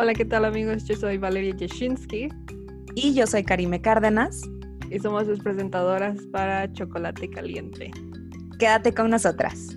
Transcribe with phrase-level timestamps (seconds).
[0.00, 0.84] Hola, ¿qué tal amigos?
[0.84, 2.28] Yo soy Valeria Jashinsky.
[2.94, 4.40] Y yo soy Karime Cárdenas.
[4.92, 7.90] Y somos sus presentadoras para Chocolate Caliente.
[8.60, 9.76] Quédate con nosotras.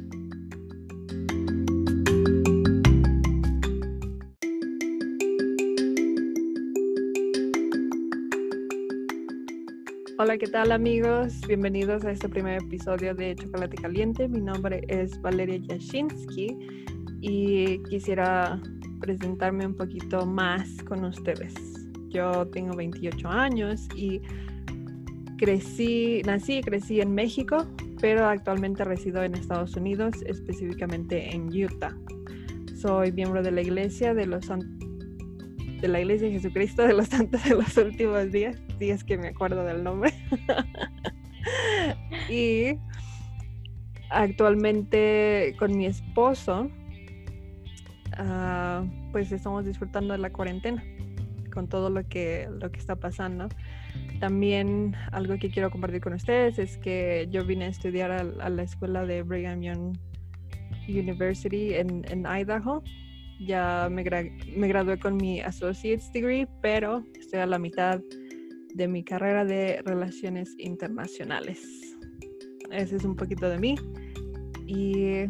[10.20, 11.34] Hola, ¿qué tal amigos?
[11.48, 14.28] Bienvenidos a este primer episodio de Chocolate Caliente.
[14.28, 16.56] Mi nombre es Valeria Jashinsky
[17.22, 18.62] y quisiera
[19.02, 21.54] presentarme un poquito más con ustedes.
[22.10, 24.22] Yo tengo 28 años y
[25.38, 27.66] crecí, nací y crecí en México,
[28.00, 31.96] pero actualmente resido en Estados Unidos, específicamente en Utah.
[32.80, 37.44] Soy miembro de la iglesia de los de la iglesia de Jesucristo de los Santos
[37.44, 40.14] de los últimos días, si es que me acuerdo del nombre.
[42.30, 42.78] y
[44.12, 46.70] actualmente con mi esposo
[48.24, 50.84] Ah, pues estamos disfrutando de la cuarentena
[51.52, 53.50] con todo lo que, lo que está pasando.
[54.20, 58.62] También algo que quiero compartir con ustedes es que yo vine a estudiar a, la
[58.62, 59.98] escuela de Brigham Young
[60.88, 62.84] University en, en Idaho.
[63.40, 64.04] Ya me,
[64.56, 68.00] me gradué con mi Associate's Degree, pero estoy a la mitad
[68.76, 71.98] de mi carrera de Relaciones Internacionales.
[72.72, 73.76] Ese es un poquito de mí.
[74.68, 75.26] Y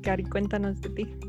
[0.00, 1.25] Cari, cuéntanos de ti.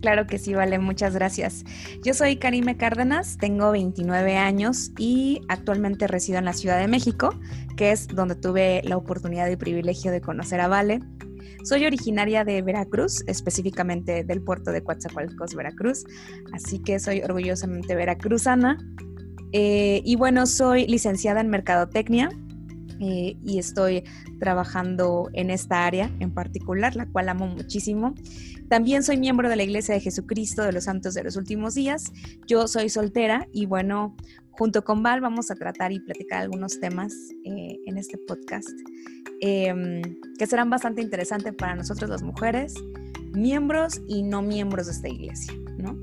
[0.00, 1.64] Claro que sí, vale, muchas gracias.
[2.04, 7.34] Yo soy Karime Cárdenas, tengo 29 años y actualmente resido en la Ciudad de México,
[7.76, 11.00] que es donde tuve la oportunidad y privilegio de conocer a Vale.
[11.64, 16.04] Soy originaria de Veracruz, específicamente del puerto de Coatzacoalcos, Veracruz,
[16.52, 18.78] así que soy orgullosamente veracruzana.
[19.52, 22.30] Eh, y bueno, soy licenciada en Mercadotecnia
[23.00, 24.04] eh, y estoy
[24.38, 28.14] trabajando en esta área en particular, la cual amo muchísimo.
[28.68, 32.12] También soy miembro de la Iglesia de Jesucristo de los Santos de los Últimos Días.
[32.46, 34.16] Yo soy soltera y bueno,
[34.50, 37.12] junto con Val vamos a tratar y platicar algunos temas
[37.44, 38.68] eh, en este podcast
[39.40, 40.02] em,
[40.38, 42.74] que serán bastante interesantes para nosotros las mujeres,
[43.32, 45.96] miembros y no miembros de esta iglesia, ¿no?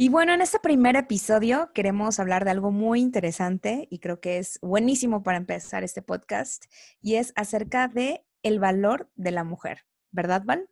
[0.00, 4.38] Y bueno, en este primer episodio queremos hablar de algo muy interesante y creo que
[4.38, 6.66] es buenísimo para empezar este podcast
[7.02, 10.70] y es acerca de el valor de la mujer, ¿verdad, Val?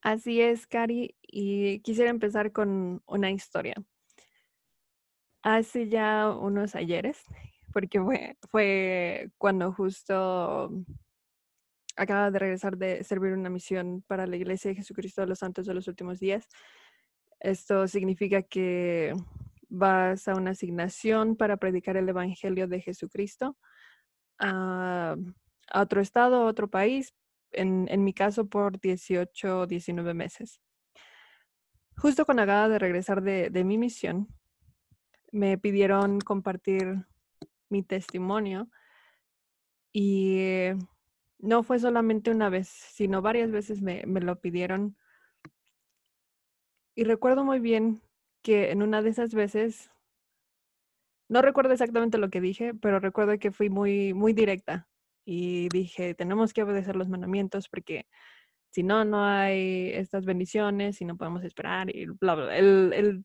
[0.00, 3.74] Así es, Cari, y quisiera empezar con una historia.
[5.42, 7.18] Hace ya unos ayeres,
[7.72, 10.70] porque fue, fue cuando justo
[11.98, 15.66] acaba de regresar de servir una misión para la Iglesia de Jesucristo de los Santos
[15.66, 16.48] de los Últimos Días.
[17.40, 19.14] Esto significa que
[19.68, 23.56] vas a una asignación para predicar el Evangelio de Jesucristo
[24.38, 25.16] a,
[25.74, 27.14] otro estado, a otro país,
[27.50, 30.60] en, mi caso por 18 o 19 meses.
[31.96, 34.28] Justo cuando acaba de regresar de, de mi misión,
[35.32, 37.04] me pidieron compartir
[37.68, 38.68] mi testimonio
[39.92, 40.70] y
[41.38, 44.96] no fue solamente una vez, sino varias veces me, lo pidieron.
[46.94, 48.02] Y recuerdo muy bien
[48.42, 49.90] que en una de esas veces,
[51.28, 54.88] no recuerdo exactamente lo que dije, pero recuerdo que fui muy, muy directa
[55.24, 58.06] y dije, tenemos que obedecer los mandamientos porque
[58.70, 63.24] si no, no hay estas bendiciones y no podemos esperar y bla, bla, El, el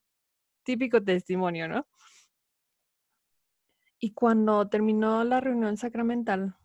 [0.64, 1.88] típico testimonio, ¿no?
[4.00, 6.58] Y cuando terminó la reunión sacramental,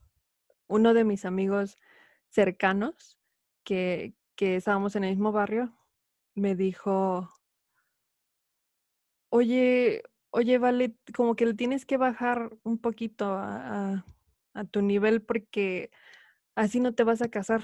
[0.69, 1.77] uno de mis amigos
[2.29, 3.19] cercanos,
[3.65, 5.75] que, que estábamos en el mismo barrio,
[6.35, 7.29] me dijo,
[9.31, 14.05] oye, oye, vale, como que le tienes que bajar un poquito a,
[14.73, 15.91] tu nivel porque
[16.57, 17.63] así no te vas a casar.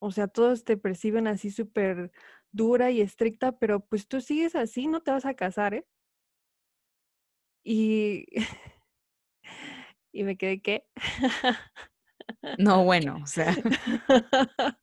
[0.00, 2.12] O sea, todos te perciben así súper
[2.52, 5.86] dura y estricta, pero pues tú sigues así, no te vas a casar, ¿eh?
[7.64, 8.26] Y,
[10.12, 10.86] y me quedé, ¿qué?
[12.58, 13.54] No, bueno, o sea.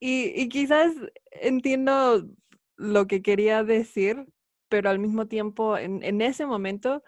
[0.00, 0.92] y, quizás
[1.30, 2.28] entiendo
[2.76, 4.26] lo que quería decir,
[4.68, 7.02] pero al mismo tiempo, en, en, ese momento,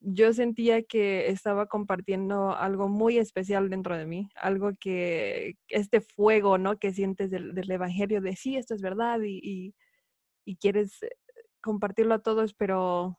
[0.00, 6.58] yo sentía que estaba compartiendo algo muy especial dentro de mí, algo que, este fuego,
[6.58, 6.78] ¿no?
[6.78, 9.74] Que sientes del, del Evangelio de sí, esto es verdad y, y,
[10.44, 11.00] y quieres
[11.62, 13.18] compartirlo a todos, pero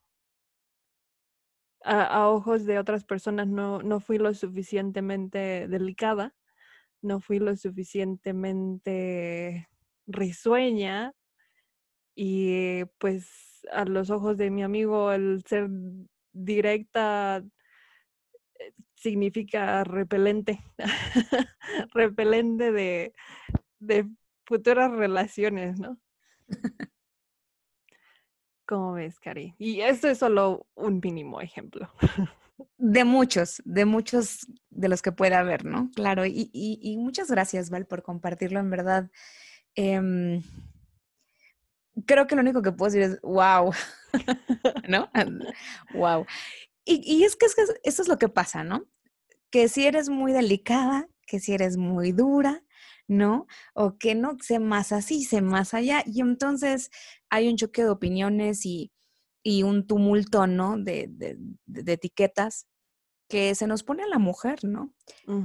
[1.85, 6.33] a, ojos de otras personas no, no fui lo suficientemente delicada,
[7.01, 9.69] no fui lo suficientemente
[10.07, 11.13] risueña
[12.15, 15.69] y pues a los ojos de mi amigo el ser
[16.33, 17.43] directa
[18.59, 20.59] eh, significa repelente,
[21.93, 23.13] repelente de,
[23.79, 24.09] de
[24.45, 25.99] futuras relaciones, ¿no?
[28.65, 29.53] ¿Cómo ves, Cari?
[29.59, 31.89] Y esto es solo un mínimo ejemplo.
[32.77, 35.91] De muchos, de muchos de los que pueda haber, ¿no?
[35.93, 39.11] Claro, y, muchas gracias, Val, por compartirlo, en verdad.
[39.75, 40.41] Em,
[42.05, 43.73] creo que lo único que puedo decir es, wow,
[44.87, 45.09] ¿no?
[45.93, 46.25] wow.
[46.85, 48.85] Y, es que, es que esto es lo que pasa, ¿no?
[49.49, 52.63] Que si eres muy delicada, que si eres muy dura,
[53.07, 53.47] ¿no?
[53.73, 56.03] O que no sé más así, sé más allá.
[56.05, 56.91] Y entonces
[57.35, 58.91] hay un choque de opiniones y,
[59.63, 60.77] un tumulto, ¿no?
[60.77, 61.37] De,
[61.85, 62.67] etiquetas
[63.27, 64.93] que se nos pone a la mujer, ¿no?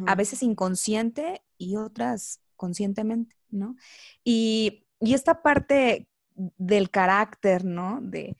[0.06, 3.76] A veces inconsciente y otras conscientemente, ¿no?
[4.24, 8.00] Y, esta parte del carácter, ¿no?
[8.02, 8.36] De,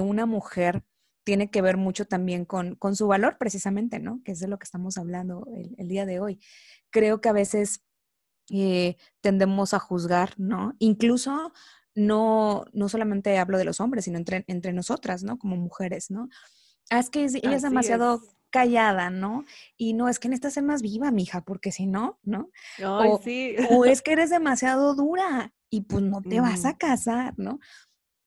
[0.00, 0.82] una mujer
[1.24, 4.22] tiene que ver mucho también con, su valor, precisamente, ¿no?
[4.24, 5.46] Que es de lo que estamos hablando
[5.76, 6.40] el día de hoy.
[6.90, 7.84] Creo que a veces
[8.50, 10.74] eh, tendemos a juzgar, ¿no?
[10.78, 11.52] Incluso
[11.96, 15.38] no, no solamente hablo de los hombres, sino entre, entre nosotras, ¿no?
[15.38, 16.28] Como mujeres, ¿no?
[16.90, 18.20] Ah, es que ella es demasiado
[18.50, 19.44] callada, ¿no?
[19.76, 22.50] Y no, es que necesitas ser más viva, mija, porque si no, ¿no?
[22.84, 23.56] o, sí.
[23.70, 27.58] o es que eres demasiado dura y pues no te vas a casar, ¿no?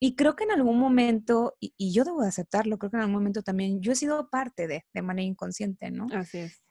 [0.02, 3.02] Y creo que en algún momento, y, y, yo debo de aceptarlo, creo que en
[3.02, 6.08] algún momento también yo he sido parte de, de manera inconsciente, ¿no?
[6.12, 6.62] Así es.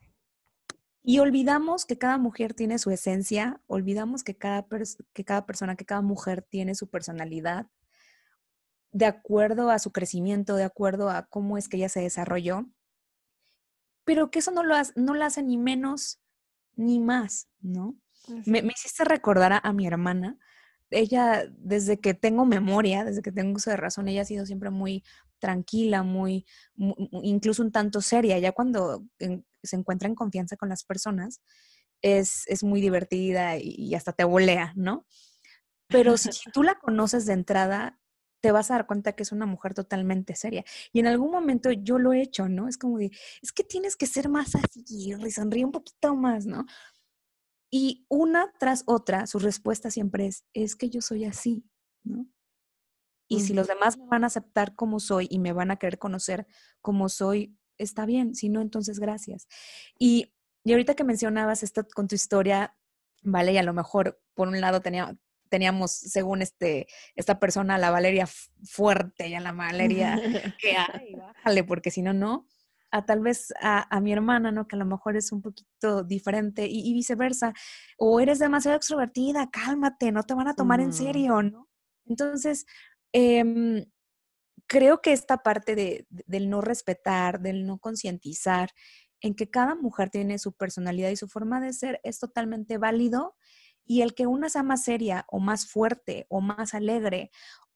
[1.01, 4.67] Y olvidamos que cada mujer tiene su esencia, olvidamos que cada,
[5.13, 7.67] que cada persona, que cada mujer tiene su personalidad,
[8.91, 12.69] de acuerdo a su crecimiento, de acuerdo a cómo es que ella se desarrolló,
[14.03, 16.19] pero que eso no lo hace, no la hace ni menos
[16.75, 17.95] ni más, ¿no?
[18.45, 20.37] Me, me, hiciste recordar a, mi hermana.
[20.91, 24.69] Ella, desde que tengo memoria, desde que tengo uso de razón, ella ha sido siempre
[24.69, 25.03] muy
[25.39, 26.45] tranquila, muy,
[26.75, 28.37] incluso un tanto seria.
[28.39, 29.05] Ya cuando
[29.63, 31.41] se encuentra en confianza con las personas,
[32.01, 35.05] es, muy divertida y, hasta te volea, ¿no?
[35.87, 37.99] Pero si, tú la conoces de entrada,
[38.41, 40.63] te vas a dar cuenta que es una mujer totalmente seria.
[40.93, 42.67] Y en algún momento yo lo he hecho, ¿no?
[42.67, 46.45] Es como de, es que tienes que ser más así, y sonríe un poquito más,
[46.45, 46.65] ¿no?
[47.71, 51.65] Y una tras otra, su respuesta siempre es, es que yo soy así,
[52.03, 52.27] ¿no?
[53.31, 55.99] Y si los demás me van a aceptar como soy y me van a querer
[55.99, 56.47] conocer
[56.81, 59.47] como soy, está bien, si no, entonces gracias.
[59.97, 60.33] Y,
[60.63, 62.75] y ahorita que mencionabas esto con tu historia,
[63.21, 65.15] vale, y a lo mejor por un lado tenía,
[65.49, 68.27] teníamos, según este, esta persona, la Valeria
[68.63, 70.15] fuerte y a la Valeria
[70.61, 72.47] que hay, bájale, porque si no, no.
[72.91, 74.67] A tal vez a, mi hermana, ¿no?
[74.67, 77.53] Que a lo mejor es un poquito diferente y, viceversa.
[77.99, 81.69] O eres demasiado extrovertida, cálmate, no te van a tomar en serio, ¿no?
[82.07, 82.65] Entonces,
[83.13, 83.85] eh,
[84.67, 88.69] creo que esta parte de, del no respetar, del no concientizar,
[89.21, 93.35] en que cada mujer tiene su personalidad y su forma de ser es totalmente válido
[93.85, 97.31] y el que una sea más seria o más fuerte o más alegre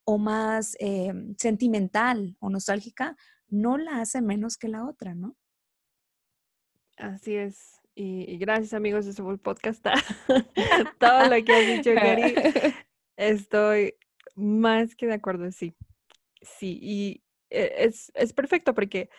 [0.06, 5.36] o más eh, sentimental o nostálgica, no la hace menos que la otra, ¿no?
[6.98, 7.82] Así es.
[7.96, 9.86] Y, gracias amigos de su podcast.
[11.00, 12.36] Todo lo que has dicho, Gary,
[13.16, 13.96] estoy
[14.36, 15.76] más que de acuerdo, sí.
[16.42, 19.10] Sí, y e, es, es perfecto porque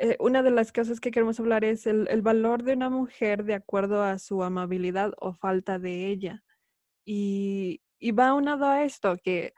[0.00, 3.44] eh, una de las cosas que queremos hablar es el, el, valor de una mujer
[3.44, 6.44] de acuerdo a su amabilidad o falta de ella.
[7.04, 9.54] Y, y va unado a esto, que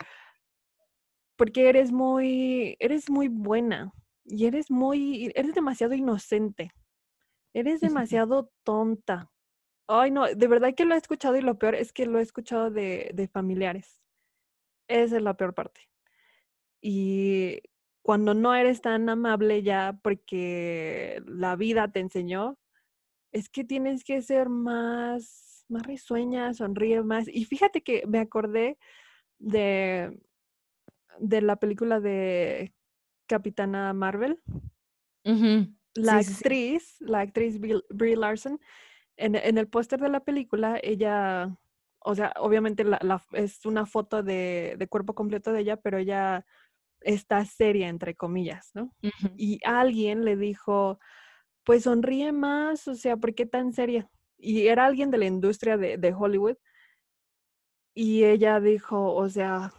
[1.37, 3.93] porque eres muy, eres muy buena
[4.25, 6.73] y eres muy, eres demasiado inocente,
[7.55, 7.81] eres
[8.21, 9.31] demasiado tonta.
[9.89, 12.23] Ay, no, de verdad que lo he escuchado y lo peor es que lo he
[12.23, 14.01] escuchado de, de familiares.
[14.89, 15.89] Esa es la peor parte.
[16.81, 17.61] Y
[18.03, 22.59] cuando no eres tan amable ya porque la vida te enseñó,
[23.33, 27.29] es que tienes que ser más, más risueña, sonríe más.
[27.29, 28.79] Y fíjate que me acordé
[29.39, 30.21] de,
[31.19, 32.73] de la película de
[33.27, 34.41] Capitana Marvel.
[35.95, 38.61] La actriz, la actriz Brie Larson,
[39.17, 41.59] en, en el póster de la película, ella,
[42.07, 46.47] o sea, obviamente la, es una foto de, de, cuerpo completo de ella, pero ella
[47.01, 48.95] está seria, entre comillas, ¿no?
[49.37, 50.99] Y alguien le dijo,
[51.65, 54.09] pues sonríe más, o sea, ¿por qué tan seria?
[54.39, 56.57] Y era alguien de la industria de, de Hollywood.
[57.95, 59.73] Y ella dijo, o sea,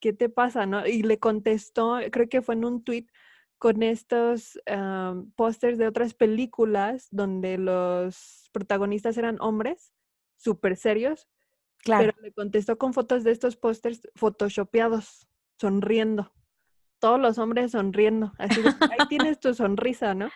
[0.00, 0.66] ¿qué te pasa?
[0.66, 0.86] ¿no?
[0.86, 3.06] Y le contestó, creo que fue en un tweet,
[3.58, 4.60] con estos
[5.36, 9.92] pósters de otras películas donde los protagonistas eran hombres,
[10.42, 11.28] súper serios.
[11.78, 12.12] Claro.
[12.12, 16.32] Pero le contestó con fotos de estos pósters photoshopeados sonriendo.
[16.98, 20.30] todos los hombres sonriendo, así ahí tienes tu sonrisa, ¿no?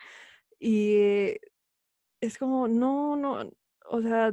[0.59, 1.37] Y
[2.21, 3.51] es como, no, no,
[3.89, 4.33] o sea,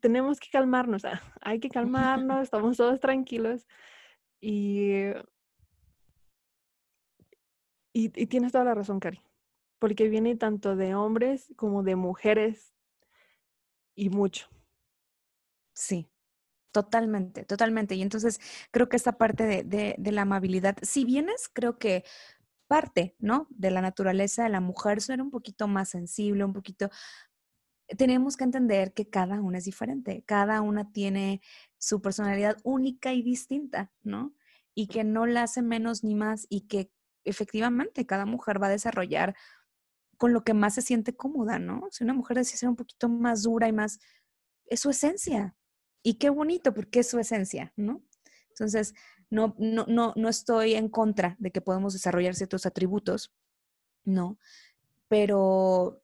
[0.00, 3.66] tenemos que calmarnos, ah, hay que calmarnos, estamos todos tranquilos.
[4.40, 5.10] Y,
[7.92, 9.20] y, y, tienes toda la razón, Cari,
[9.78, 12.74] porque viene tanto de hombres como de mujeres
[14.00, 14.48] y mucho.
[15.74, 16.10] Sí,
[16.72, 17.94] totalmente, totalmente.
[17.94, 18.40] Y entonces
[18.70, 22.04] creo que esta parte de, de, la amabilidad, si vienes, creo que
[22.66, 23.46] parte, ¿no?
[23.50, 26.90] De la naturaleza de la mujer ser un poquito más sensible, un poquito...
[27.98, 31.42] Tenemos que entender que cada una es diferente, cada una tiene
[31.76, 34.32] su personalidad única y distinta, ¿no?
[34.74, 36.90] Y que no la hace menos ni más y que
[37.24, 39.36] efectivamente cada mujer va a desarrollar
[40.20, 41.88] con lo que más se siente cómoda, ¿no?
[41.90, 44.00] Si una mujer decide ser un poquito más dura y más,
[44.66, 45.56] es su esencia.
[46.02, 48.02] Y qué bonito porque es su esencia, ¿no?
[48.50, 48.92] Entonces,
[49.30, 53.32] no, no, no, no estoy en contra de que podemos desarrollar ciertos atributos,
[54.04, 54.38] no,
[55.08, 56.02] pero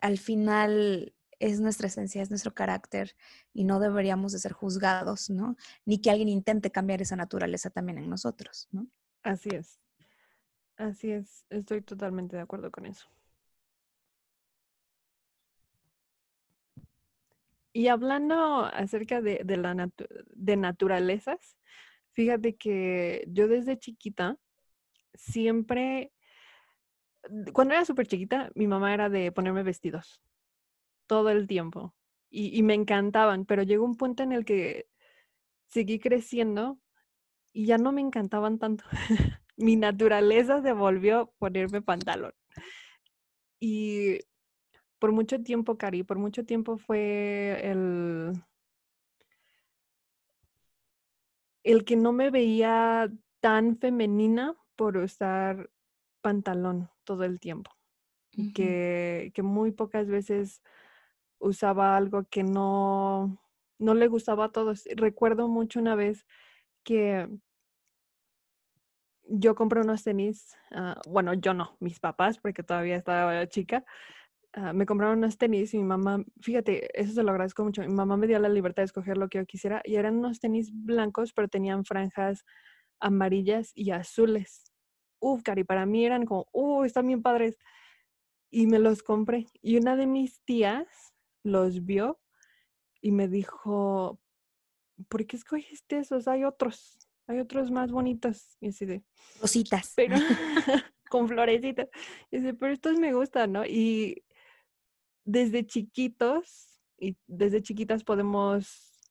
[0.00, 3.16] al final es nuestra esencia, es nuestro carácter
[3.52, 5.56] y no deberíamos de ser juzgados, ¿no?
[5.84, 8.86] Ni que alguien intente cambiar esa naturaleza también en nosotros, ¿no?
[9.24, 9.80] Así es.
[10.76, 13.06] Así es, estoy totalmente de acuerdo con eso.
[17.72, 21.56] Y hablando acerca de, de naturalezas,
[22.16, 24.38] Fíjate que yo desde chiquita
[25.12, 26.12] siempre,
[27.52, 30.22] cuando era súper chiquita, mi mamá era de ponerme vestidos
[31.06, 31.94] todo el tiempo
[32.30, 34.88] y, y, me encantaban, pero llegó un punto en el que
[35.66, 36.78] seguí creciendo
[37.52, 38.84] y ya no me encantaban tanto.
[39.56, 42.32] mi naturaleza se volvió ponerme pantalón.
[43.58, 44.18] Y
[44.98, 48.32] por mucho tiempo, Cari, por mucho tiempo fue el,
[51.62, 53.10] el que no me veía
[53.40, 55.70] tan femenina por usar
[56.20, 57.70] pantalón todo el tiempo.
[58.54, 60.62] que, que, muy pocas veces
[61.38, 63.38] usaba algo que no,
[63.78, 64.84] no le gustaba a todos.
[64.96, 66.26] Recuerdo mucho una vez
[66.82, 67.28] que
[69.28, 73.84] yo compré unos tenis, ah, bueno, yo no, mis papás, porque todavía estaba chica,
[74.58, 77.88] Ah, me compraron unos tenis y mi mamá, fíjate, eso se lo agradezco mucho, mi
[77.88, 80.70] mamá me dio la libertad de escoger lo que yo quisiera y eran unos tenis
[80.72, 82.42] blancos, pero tenían franjas
[82.98, 84.72] amarillas y azules.
[85.20, 87.58] Uf, Cari, para mí eran como, uh, están bien padres.
[88.50, 89.46] Y me los compré.
[89.60, 90.86] Y una de mis tías
[91.42, 92.18] los vio
[93.02, 94.18] y me dijo,
[95.08, 96.28] ¿por qué escogiste esos?
[96.28, 98.56] Hay otros, hay otros más bonitos.
[98.60, 99.02] Y así de...
[99.40, 99.92] Rositas.
[99.96, 100.16] Pero,
[101.10, 101.88] con florecitas.
[102.30, 103.64] Y dice, pero estos me gustan, ¿no?
[103.64, 104.24] Y
[105.24, 109.10] desde chiquitos y desde chiquitas podemos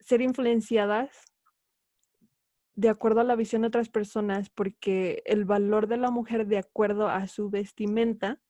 [0.00, 1.10] ser influenciadas
[2.74, 6.58] de acuerdo a la visión de otras personas, porque el valor de la mujer de
[6.58, 8.40] acuerdo a su vestimenta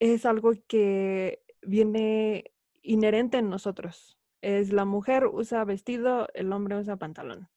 [0.00, 4.15] es algo que viene inherente en nosotros.
[4.40, 7.48] Es la mujer usa vestido, el hombre usa pantalón.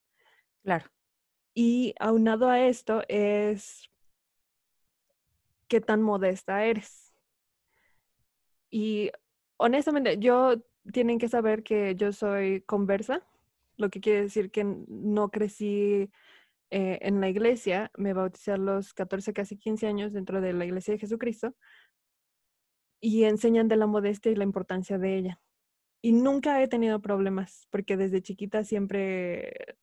[0.62, 0.86] Claro.
[1.54, 3.90] Y aunado a esto es
[5.68, 7.12] qué tan modesta eres.
[8.70, 9.10] Y
[9.56, 10.56] honestamente, yo
[10.92, 13.26] tienen que saber que yo soy conversa,
[13.76, 16.10] lo que quiere decir que no crecí
[16.70, 20.64] eh, en la iglesia, me bauticé a los 14, casi 15 años dentro de la
[20.64, 21.54] iglesia de Jesucristo
[23.00, 25.40] y enseñan de la modestia y la importancia de ella.
[26.02, 29.76] Y nunca he tenido problemas, porque desde chiquita siempre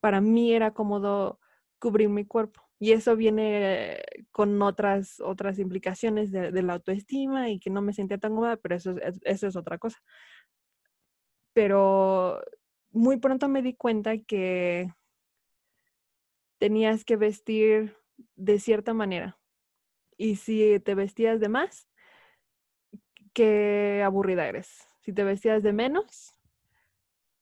[0.00, 1.40] para mí era cómodo
[1.78, 2.62] cubrir mi cuerpo.
[2.78, 8.18] Y eso viene con otras, otras implicaciones de, la autoestima y que no me sentía
[8.18, 9.98] tan cómoda, pero eso, eso es otra cosa.
[11.52, 12.40] Pero
[12.90, 14.92] muy pronto me di cuenta que
[16.58, 17.96] tenías que vestir
[18.36, 19.38] de cierta manera.
[20.16, 21.88] Y si te vestías de más,
[23.32, 24.87] qué aburrida eres.
[25.08, 26.34] Si te vestías de menos,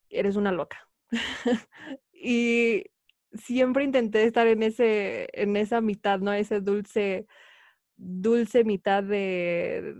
[0.08, 0.88] eres una loca.
[2.12, 2.84] y
[3.32, 6.32] siempre intenté estar en ese, en esa mitad, ¿no?
[6.32, 7.26] Ese dulce,
[7.96, 9.96] dulce mitad de,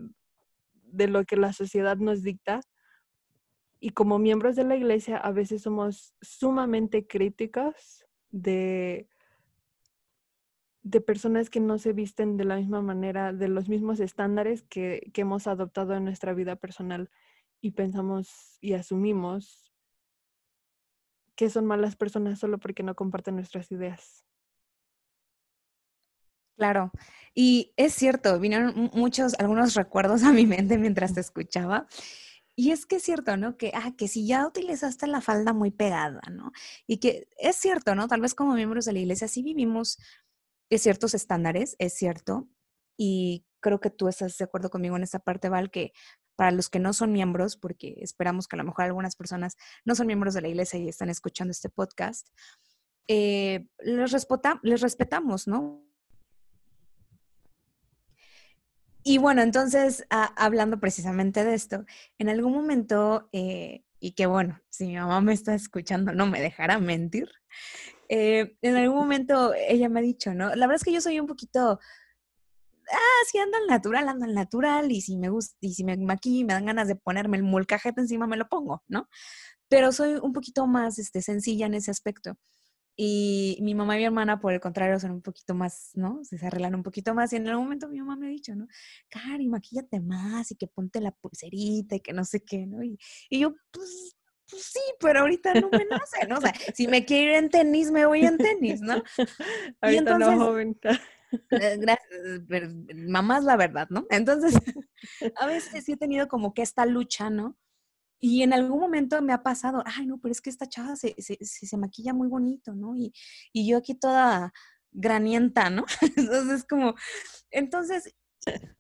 [0.85, 2.61] de lo que la sociedad nos dicta.
[3.81, 9.09] Y como miembros de la iglesia, a veces somos sumamente críticos de,
[10.85, 15.11] de personas que no se visten de la misma manera, de los mismos estándares que,
[15.13, 17.11] que hemos adoptado en nuestra vida personal
[17.67, 19.73] y pensamos y asumimos
[21.35, 24.25] que son malas personas solo porque no comparten nuestras ideas.
[26.57, 26.93] Claro,
[27.35, 31.89] y es cierto, vinieron muchos, algunos recuerdos a mi mente mientras te escuchaba.
[32.55, 33.59] Y es que es cierto, ¿no?
[33.59, 36.53] Que, ah, que si ya utilizaste la falda muy pegada, ¿no?
[36.87, 38.07] Y que es cierto, ¿no?
[38.07, 39.99] Tal vez como miembros de la iglesia sí vivimos
[40.71, 42.49] de ciertos estándares, es cierto.
[42.97, 45.93] Y creo que tú estás de acuerdo conmigo en esta parte, Val, que
[46.37, 49.95] para los que no son miembros, porque esperamos que a lo mejor algunas personas no
[49.95, 52.29] son miembros de la iglesia y están escuchando este podcast,
[53.09, 55.83] eh, les, respetamos, ¿no?
[59.03, 61.85] Y bueno, entonces, ah, hablando precisamente de esto,
[62.19, 66.41] en algún momento, eh, y que bueno, si mi mamá me está escuchando, no me
[66.41, 67.31] dejará mentir,
[68.09, 70.55] eh, en algún momento ella me ha dicho, ¿no?
[70.57, 71.79] La verdad es que yo soy un poquito,
[72.93, 75.97] ah, si ando al natural, ando al natural, y si me gusta, y si me
[75.97, 79.09] maquillo y me dan ganas de ponerme el molcajete encima, me lo pongo, ¿no?
[79.69, 82.37] Pero soy un poquito más este, sencilla en ese aspecto.
[82.99, 86.25] Y mi mamá y mi hermana, por el contrario, son un poquito más, ¿no?
[86.25, 87.31] Se arreglan un poquito más.
[87.33, 88.67] Y en algún momento mi mamá me ha dicho, ¿no?
[89.11, 92.83] Cari, maquíllate más y que ponte la pulserita y que no sé qué, ¿no?
[92.83, 94.17] Y, y yo, pues,
[94.49, 96.39] pues sí, pero ahorita no me nace, ¿no?
[96.39, 98.95] O sea, si me quiero ir en tenis, me voy en tenis, ¿no?
[99.83, 100.81] ahorita y entonces, no, joven.
[101.51, 102.11] Eh, gracias,
[102.95, 104.07] mamá es la verdad, ¿no?
[104.11, 104.55] Entonces,
[105.37, 107.57] a veces sí he tenido como que esta lucha, ¿no?
[108.19, 111.15] Y en algún momento me ha pasado, ay, no, pero es que esta chava se,
[111.19, 112.97] se, se maquilla muy bonito, ¿no?
[112.97, 113.13] Y,
[113.53, 114.53] y, yo aquí toda
[114.91, 115.85] granienta, ¿no?
[116.17, 116.95] Entonces, como,
[117.51, 118.15] entonces,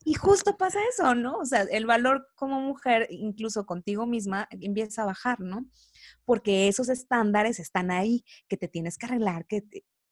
[0.04, 1.38] y justo pasa eso, ¿no?
[1.38, 5.66] O sea, el valor como mujer, incluso contigo misma, empieza a bajar, ¿no?
[6.24, 9.64] Porque esos estándares están ahí, que te tienes que arreglar, que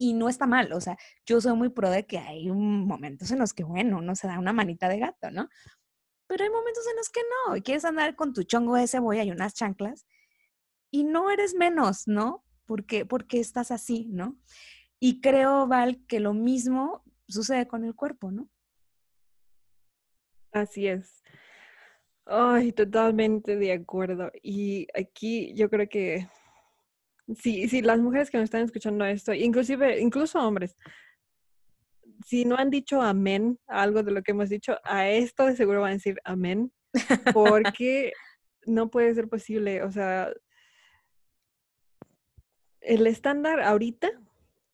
[0.05, 3.39] y no está mal, o sea, yo soy muy pro de que hay momentos en
[3.39, 5.49] los que, bueno, uno se da una manita de gato, ¿no?
[6.27, 9.25] Pero hay momentos en los que no, y quieres andar con tu chongo de cebolla
[9.25, 10.07] y unas chanclas
[10.91, 12.45] y no eres menos, ¿no?
[12.67, 14.37] Porque, porque estás así, ¿no?
[15.01, 18.51] Y creo, Val, que lo mismo sucede con el cuerpo, ¿no?
[20.53, 21.23] Así es.
[22.27, 24.31] Ay, totalmente de acuerdo.
[24.43, 26.29] Y aquí yo creo que
[27.38, 30.76] sí, sí, las mujeres que nos están escuchando esto, inclusive, incluso hombres,
[32.27, 35.57] si no han dicho amén a algo de lo que hemos dicho, a esto de
[35.57, 36.72] seguro van a decir amén,
[37.35, 38.12] porque
[38.66, 39.83] no puede ser posible.
[39.83, 40.33] O sea,
[42.81, 44.11] el estándar ahorita,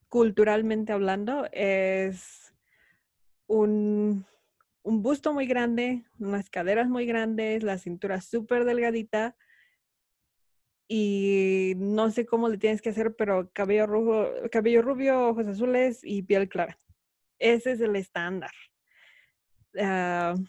[0.09, 2.55] culturalmente hablando, es
[3.47, 4.27] un,
[4.83, 9.37] un busto muy grande, unas caderas muy grandes, la cintura súper delgadita
[10.93, 16.01] y no sé cómo le tienes que hacer, pero cabello, rubio, cabello rubio, ojos azules
[16.03, 16.81] y piel clara.
[17.39, 18.51] Ese es el estándar.
[19.75, 20.45] Uh,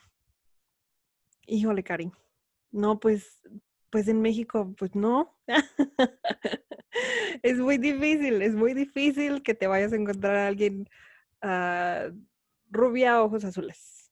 [1.45, 2.11] híjole, Cari.
[2.71, 3.47] No, pues,
[3.91, 5.37] pues en México, pues no.
[7.43, 10.89] es muy difícil, es muy difícil que te vayas a encontrar a alguien
[11.43, 12.11] uh,
[12.71, 14.11] rubia, ojos azules.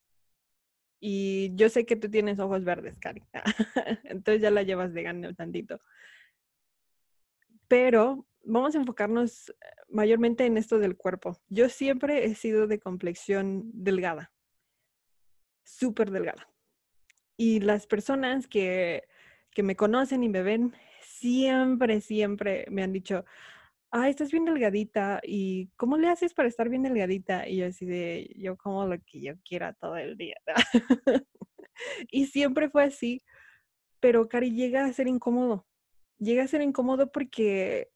[1.00, 3.24] Y yo sé que tú tienes ojos verdes, Cari.
[4.04, 5.82] Entonces ya la llevas de gana tantito.
[7.70, 9.54] Pero vamos a enfocarnos eh,
[9.90, 11.38] mayormente en esto del cuerpo.
[11.48, 14.34] Yo siempre he sido de complexión delgada,
[15.64, 16.50] súper delgada.
[17.38, 19.04] Y las personas que,
[19.52, 23.24] que, me conocen y me ven, siempre, siempre me han dicho,
[23.92, 25.22] ay, estás bien delgadita.
[25.24, 27.48] ¿Y cómo le haces para estar bien delgadita?
[27.48, 30.38] Y yo así de, yo como lo que yo quiera todo el día.
[32.12, 33.22] y siempre fue así.
[34.00, 35.69] Pero, Cari, llega a ser incómodo.
[36.20, 37.90] Llega a ser incómodo porque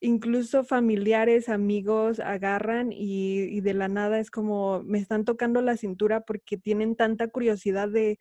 [0.00, 6.20] incluso familiares, amigos agarran y, de la nada es como me están tocando la cintura
[6.20, 8.18] porque tienen tanta curiosidad de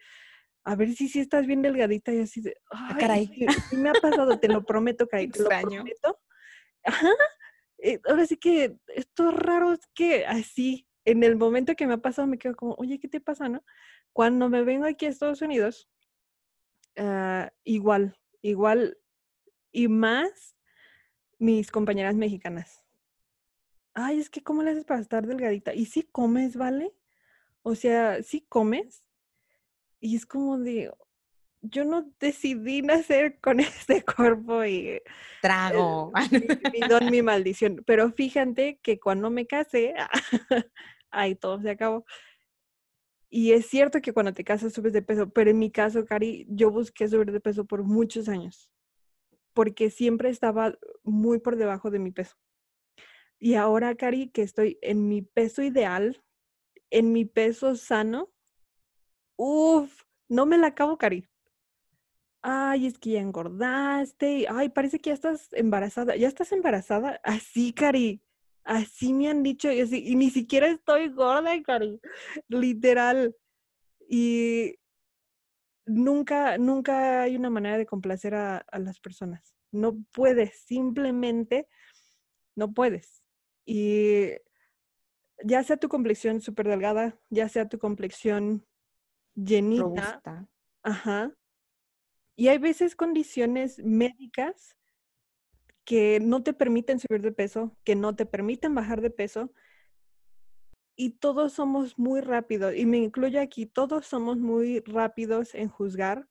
[0.64, 3.48] a ver si sí estás bien delgadita y así de, ah, Ay, caray.
[3.70, 6.20] Sí, me ha pasado, te lo prometo, Caray, te lo prometo.
[6.86, 7.10] Ajá.
[7.80, 11.98] Eh, ahora sí que esto raro es que así, en el momento que me ha
[11.98, 13.62] pasado me quedo como, oye, ¿qué te pasa, no?
[14.14, 15.90] Cuando me vengo aquí a Estados Unidos,
[16.96, 19.00] ah, igual, igual
[19.72, 20.56] y más
[21.40, 22.86] mis compañeras mexicanas.
[23.96, 25.74] Ay, es que ¿cómo le haces para estar delgadita?
[25.74, 26.94] Y si comes, ¿vale?
[27.64, 29.04] O sea, si comes.
[30.00, 30.92] Y es como de,
[31.62, 35.02] yo no decidí nacer con este cuerpo y...
[35.42, 36.12] Trago.
[36.32, 37.84] mi, don, mi maldición.
[37.86, 39.94] Pero fíjate que cuando me casé,
[41.12, 42.06] ahí todo se acabó.
[43.36, 46.46] Y es cierto que cuando te casas subes de peso, pero en mi caso, Cari,
[46.50, 48.70] yo busqué subir de peso por muchos años
[49.54, 52.36] porque siempre estaba muy por debajo de mi peso.
[53.40, 56.24] Y ahora, Cari, que estoy en mi peso ideal,
[56.92, 58.30] en mi peso sano,
[59.36, 61.28] uff, no me la acabo, Cari.
[62.44, 64.46] Ay, es que ya engordaste.
[64.48, 66.16] Ay, parece que ya estás embarazada.
[66.16, 67.20] ¿Ya estás embarazada?
[67.24, 68.22] Así, Cari.
[68.64, 69.72] Así me han dicho.
[69.72, 72.00] Y, así, y ni siquiera estoy gorda, Cari.
[72.48, 73.36] Literal.
[74.10, 74.76] Y
[75.86, 79.56] nunca, nunca hay una manera de complacer a, a las personas.
[79.72, 81.68] No puedes, simplemente
[82.56, 83.24] no puedes.
[83.66, 84.32] Y
[85.44, 88.66] ya sea tu complexión súper delgada, ya sea tu complexión
[89.36, 89.84] llenita.
[89.84, 90.50] Robusta.
[90.84, 91.36] Ajá.
[92.36, 94.76] Y hay veces condiciones médicas
[95.86, 99.54] que no te permiten subir de peso, que no te permiten bajar de peso.
[100.96, 106.30] Y todos somos muy rápidos, y me incluyo aquí, todos somos muy rápidos en juzgar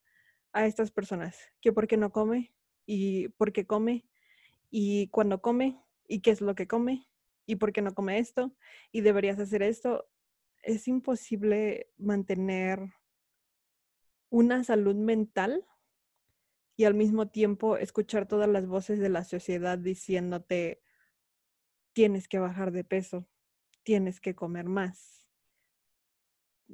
[0.53, 2.55] a estas personas, que por qué no come,
[2.87, 4.07] y por qué come,
[4.71, 7.09] y cuando come, y qué es lo que come,
[7.47, 8.55] y por qué no come esto,
[8.93, 10.09] y deberías hacer esto.
[10.63, 12.79] Es imposible mantener
[14.31, 15.67] una salud mental
[16.77, 20.83] y al mismo tiempo escuchar todas las voces de la sociedad diciéndote,
[21.93, 23.29] tienes que bajar de peso,
[23.83, 25.29] tienes que comer más.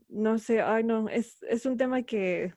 [0.08, 2.54] No sé, ay no, es, es un tema que...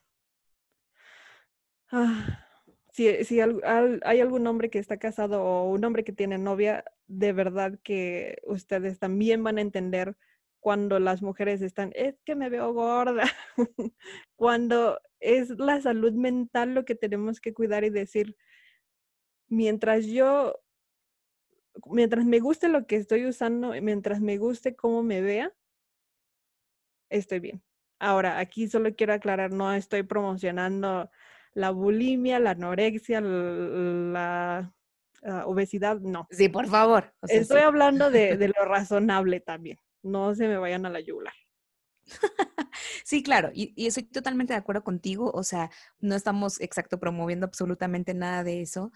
[1.92, 2.48] Ah,
[2.92, 7.34] si, si hay algún hombre que está casado o un hombre que tiene novia, de
[7.34, 10.18] verdad que ustedes también van a entender
[10.62, 13.24] cuando las mujeres están, es que me veo gorda,
[14.36, 18.38] cuando es la salud mental lo que tenemos que cuidar y decir,
[19.50, 20.56] mientras yo,
[21.88, 25.52] mientras me guste lo que estoy usando, mientras me guste cómo me vea,
[27.10, 27.64] estoy bien.
[28.00, 31.10] Ahora, aquí solo quiero aclarar, no estoy promocionando
[31.54, 34.74] la bulimia, la anorexia, la,
[35.24, 36.28] ah, obesidad, no.
[36.32, 37.14] Sí, por favor.
[37.24, 39.78] Estoy hablando de, de, lo razonable también.
[40.04, 41.34] No se me vayan a la yugular.
[43.06, 45.32] sí, claro, y, estoy totalmente de acuerdo contigo.
[45.34, 48.92] O sea, no estamos exacto promoviendo absolutamente nada de eso,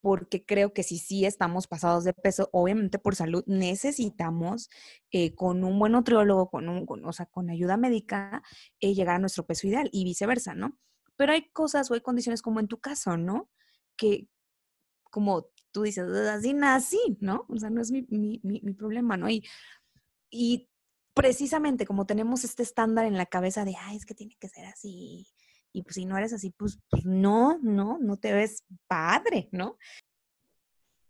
[0.00, 4.70] porque creo que si sí estamos pasados de peso, obviamente por salud necesitamos
[5.10, 8.42] eh, con un buen nutriólogo, con un, o sea, con ayuda médica,
[8.80, 10.78] eh, llegar a nuestro peso ideal y viceversa, ¿no?
[11.16, 13.50] Pero hay cosas o hay condiciones como en tu caso, ¿no?
[13.96, 14.28] Que
[15.10, 17.46] como tú dices, así nací, ¿no?
[17.48, 18.06] O sea, no es mi,
[18.42, 19.28] mi, problema, ¿no?
[19.28, 19.44] Y,
[20.30, 20.68] y
[21.14, 24.66] precisamente como tenemos este estándar en la cabeza de, ay, es que tiene que ser
[24.66, 25.26] así,
[25.72, 29.78] y pues si no eres así, pues, pues no, no, no te ves padre, ¿no?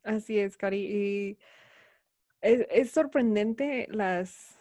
[0.02, 0.78] Así es, Cari.
[0.78, 1.38] Y
[2.40, 4.58] es, es sorprendente las,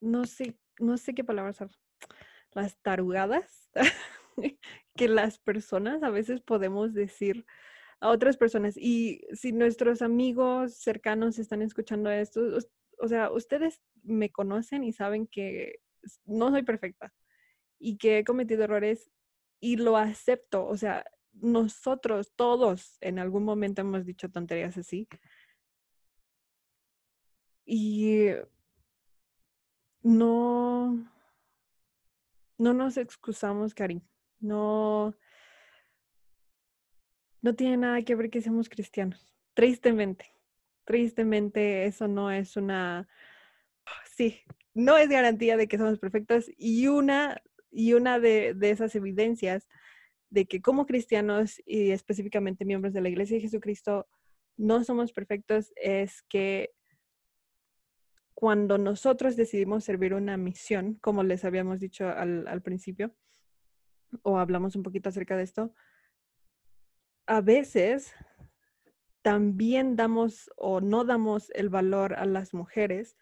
[0.00, 1.70] no sé, no sé qué palabras usar
[2.52, 3.70] las tarugadas
[4.96, 7.46] que las personas a veces podemos decir
[8.00, 8.76] a otras personas.
[8.76, 12.40] Y si nuestros amigos cercanos están escuchando esto,
[12.98, 15.80] o sea, ustedes me conocen y saben que
[16.24, 17.12] no soy perfecta
[17.78, 19.10] y que he cometido errores
[19.60, 20.66] y lo acepto.
[20.66, 25.08] O sea, nosotros todos en algún momento hemos dicho tonterías así.
[27.64, 28.28] Y
[30.02, 31.06] no,
[32.56, 34.02] no nos excusamos, Karin.
[34.40, 35.14] No,
[37.42, 39.34] no tiene nada que ver que seamos cristianos.
[39.54, 40.32] Tristemente,
[40.84, 43.08] tristemente eso no es una,
[44.16, 44.40] sí,
[44.74, 49.68] no es garantía de que somos perfectos y una, y una de, de esas evidencias
[50.30, 54.06] de que como cristianos y específicamente miembros de la Iglesia de Jesucristo
[54.56, 56.70] no somos perfectos es que
[58.38, 63.12] cuando nosotros decidimos servir una misión, como les habíamos dicho al, principio,
[64.22, 65.74] o hablamos un poquito acerca de esto,
[67.28, 68.14] a veces
[69.20, 73.16] también damos o no damos el valor a las mujeres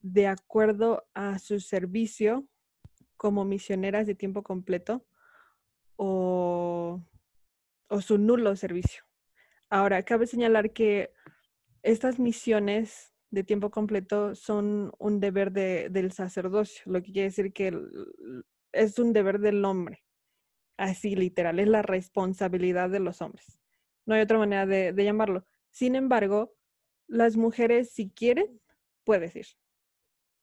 [0.00, 2.46] de acuerdo a su servicio
[3.16, 5.06] como misioneras de tiempo completo
[5.96, 7.02] o,
[7.88, 9.04] o su nulo servicio.
[9.70, 11.10] Ahora, cabe señalar que
[11.82, 17.54] estas misiones de tiempo completo son un deber de, del sacerdocio, lo que quiere decir
[17.54, 17.72] que
[18.72, 20.03] es un deber del hombre.
[20.76, 23.58] Así literal, es la responsabilidad de los hombres.
[24.06, 25.46] No hay otra manera de, llamarlo.
[25.70, 26.54] Sin embargo,
[27.06, 28.60] las mujeres, si quieren,
[29.04, 29.46] puedes ir.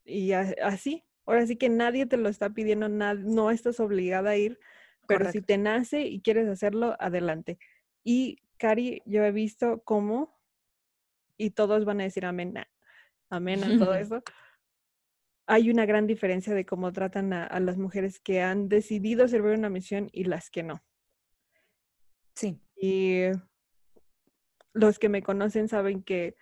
[0.03, 4.59] Y así, ahora sí que nadie te lo está pidiendo, no estás obligada a ir,
[5.07, 7.59] pero si te nace y quieres hacerlo, adelante.
[8.03, 10.39] Y Cari, yo he visto cómo,
[11.37, 12.53] y todos van a decir amén,
[13.29, 14.23] amén a todo eso,
[15.47, 19.69] hay una gran diferencia de cómo tratan a, las mujeres que han decidido servir una
[19.69, 20.83] misión y las que no.
[22.35, 22.59] Sí.
[22.75, 23.23] Y
[24.73, 26.35] los que me conocen saben que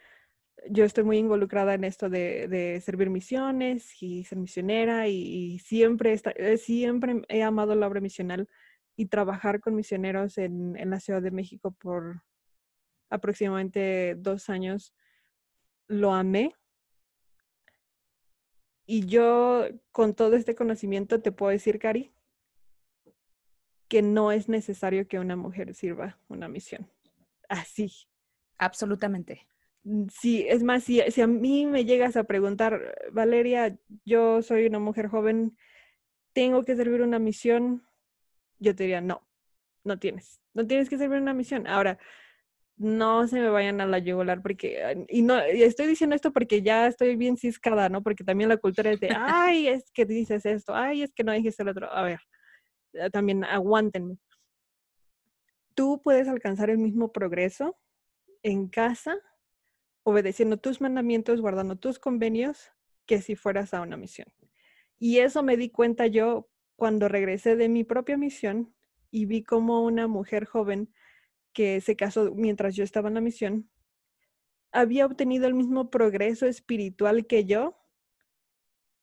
[0.69, 6.57] yo estoy muy involucrada en esto de, servir misiones y ser misionera y, siempre, eh,
[6.57, 8.47] siempre he amado la obra misional
[8.95, 12.21] y trabajar con misioneros en, en la Ciudad de México por
[13.09, 14.93] aproximadamente dos años.
[15.87, 16.53] Lo amé
[18.91, 22.11] y yo con todo este conocimiento te puedo decir, Cari,
[23.87, 26.89] que no es necesario que una mujer sirva una misión.
[27.49, 27.91] Así.
[28.57, 29.47] Absolutamente.
[29.83, 34.65] Mm, sí, es más, si, si a mí me llegas a preguntar, Valeria, yo soy
[34.65, 35.55] una mujer joven,
[36.33, 37.83] ¿tengo que servir una misión?
[38.57, 39.21] Yo te diría, no,
[39.83, 41.67] no tienes, no tienes que servir una misión.
[41.67, 41.99] Ahora,
[42.79, 46.87] no se me vayan a la yugular porque, y no, estoy diciendo esto porque ya
[46.87, 48.01] estoy bien ciscada, ¿no?
[48.01, 51.33] Porque también la cultura es de, ay, es que dices esto, ay, es que no
[51.33, 51.91] dijiste el otro.
[51.91, 52.21] A ver,
[52.93, 54.17] eh, también aguántenme.
[55.75, 57.77] Tú puedes alcanzar el mismo progreso
[58.43, 59.17] en casa,
[60.03, 62.71] obedeciendo tus mandamientos, guardando tus convenios,
[63.05, 64.27] que si fueras a una misión.
[64.99, 68.73] Y eso me di cuenta yo cuando regresé de mi propia misión
[69.11, 70.93] y vi como una mujer joven
[71.53, 73.69] que se casó mientras yo estaba en la misión,
[74.71, 77.77] había obtenido el mismo progreso espiritual que yo,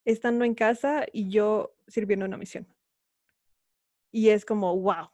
[0.04, 2.66] estando en casa y yo sirviendo una misión.
[4.12, 5.10] Y es como, wow,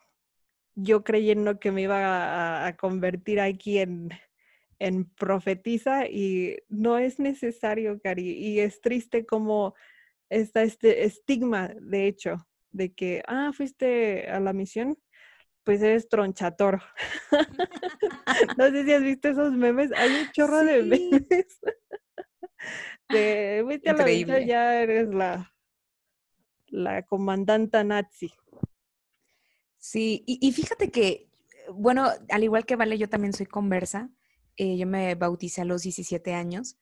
[0.75, 4.11] yo creyendo que me iba a, convertir aquí en,
[4.79, 8.33] en profetiza y no es necesario, Cari.
[8.33, 9.75] Y es triste como
[10.29, 14.99] está este estigma, de hecho, de que, ah, fuiste a la misión,
[15.65, 16.83] pues eres tronchator.
[18.59, 21.61] no sé si has visto esos memes, hay un chorro de memes.
[23.09, 25.53] de, fuiste a la misión, ya eres la,
[26.69, 28.33] la comandanta nazi.
[29.79, 31.29] Sí, y, fíjate que,
[31.73, 34.11] bueno, al igual que Vale, yo también soy conversa.
[34.57, 36.79] Eh, yo me bauticé a los 17 años.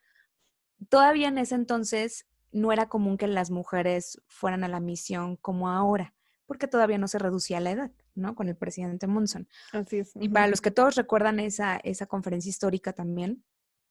[0.91, 5.71] Todavía en ese entonces no era común que las mujeres fueran a la misión como
[5.71, 6.15] ahora,
[6.51, 8.35] porque todavía no se reducía la edad, ¿no?
[8.35, 9.49] Con el presidente Monson.
[9.71, 10.11] Así es.
[10.17, 13.45] Y para los que todos recuerdan esa, esa conferencia histórica también,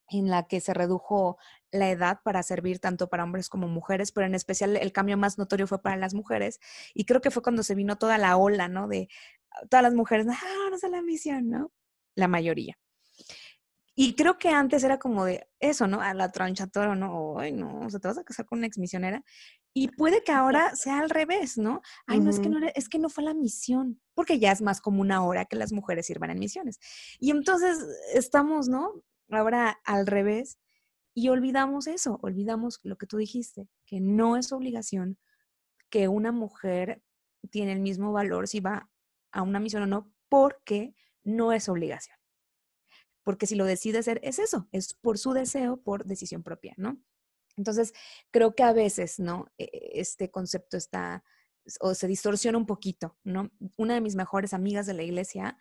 [0.09, 1.37] en la que se redujo
[1.71, 5.37] la edad para servir tanto para hombres como mujeres, pero en especial el cambio más
[5.37, 6.59] notorio fue para las mujeres.
[6.93, 8.89] Y creo que fue cuando se vino toda la ola, ¿no?
[8.89, 9.07] De
[9.51, 11.71] ah, todas las mujeres, ah, no sé la misión, ¿no?
[12.15, 12.77] La mayoría.
[13.95, 16.01] Y creo que antes era como de eso, ¿no?
[16.01, 17.39] A la toro, ¿no?
[17.39, 19.23] Ay, no, o sea, te vas a casar con una ex misionera.
[19.73, 21.81] Y puede que ahora sea al revés, ¿no?
[22.07, 24.81] Ay, no, es que no, es que no fue la misión, porque ya es más
[24.81, 26.79] común ahora que las mujeres sirvan en misiones.
[27.19, 27.77] Y entonces
[28.13, 29.03] estamos, ¿no?
[29.29, 30.57] Ahora al revés.
[31.13, 35.17] Y olvidamos eso, olvidamos lo que tú dijiste, que no es obligación
[35.89, 37.01] que una mujer
[37.51, 38.89] tiene el mismo valor si va
[39.31, 42.19] a una misión o no, porque no es obligación
[43.29, 46.99] porque si lo decide hacer, es eso, es por su deseo, por decisión propia, ¿no?
[47.59, 47.93] Entonces,
[48.31, 49.51] creo que a veces, ¿no?
[49.57, 51.23] E, e, este concepto está
[51.81, 53.51] o se distorsiona un poquito, ¿no?
[53.77, 55.57] Una de mis mejores amigas de la iglesia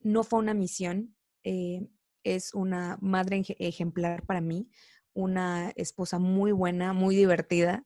[0.00, 1.86] no fue una misión, eh,
[2.24, 4.70] es una madre ejemplar para mí,
[5.12, 7.84] una esposa muy buena, muy divertida.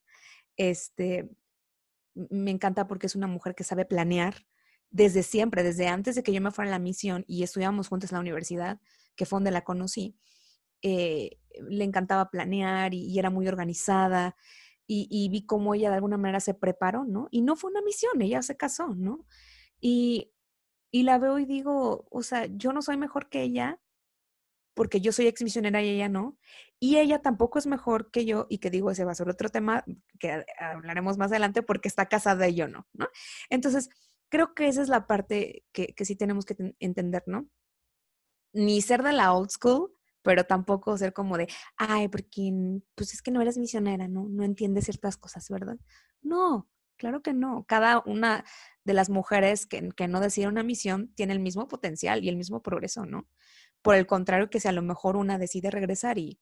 [0.57, 1.29] Este,
[2.15, 4.47] me encanta porque es una mujer que sabe planear
[4.91, 8.13] desde siempre, desde antes de que yo me fuera a la misión y estudiábamos juntos
[8.13, 8.81] en la universidad,
[9.17, 10.17] que fue donde la conocí,
[10.85, 14.37] eh, le encantaba planear y, era muy organizada
[14.87, 17.29] y, vi cómo ella de alguna manera se preparó, ¿no?
[17.31, 19.27] Y no fue una misión, ella se casó, ¿no?
[19.81, 20.31] Y,
[20.91, 23.81] y la veo y digo, o sea, yo no soy mejor que ella
[24.75, 26.37] porque yo soy ex misionera y ella no.
[26.81, 29.49] Y ella tampoco es mejor que yo, y que digo, ese va a ser otro
[29.49, 29.85] tema
[30.21, 33.09] que hablaremos más adelante porque está casada y yo no, ¿no?
[33.49, 33.89] Entonces,
[34.29, 37.49] creo que esa es la parte que, que sí tenemos que entender, ¿no?
[38.55, 39.93] ni ser de la old school,
[40.25, 42.53] pero tampoco ser como de, ay, porque
[42.97, 44.27] pues es que no eres misionera, ¿no?
[44.29, 45.77] No entiendes ciertas cosas, ¿verdad?
[46.23, 47.65] No, claro que no.
[47.69, 48.45] Cada una
[48.85, 52.37] de las mujeres que, que no decide una misión tiene el mismo potencial y el
[52.37, 53.29] mismo progreso, ¿no?
[53.83, 56.41] Por el contrario, que si a lo mejor una decide regresar y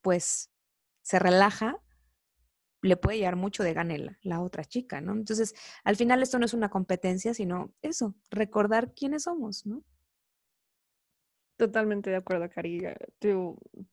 [0.00, 0.50] pues
[1.02, 1.82] se relaja,
[2.82, 5.12] le puede llevar mucho de gane la, otra chica, ¿no?
[5.12, 9.84] Entonces, al final esto no es una competencia, sino eso, recordar quiénes somos, ¿no?
[11.60, 12.78] Totalmente de acuerdo, Cari.
[12.78, 12.96] Eh,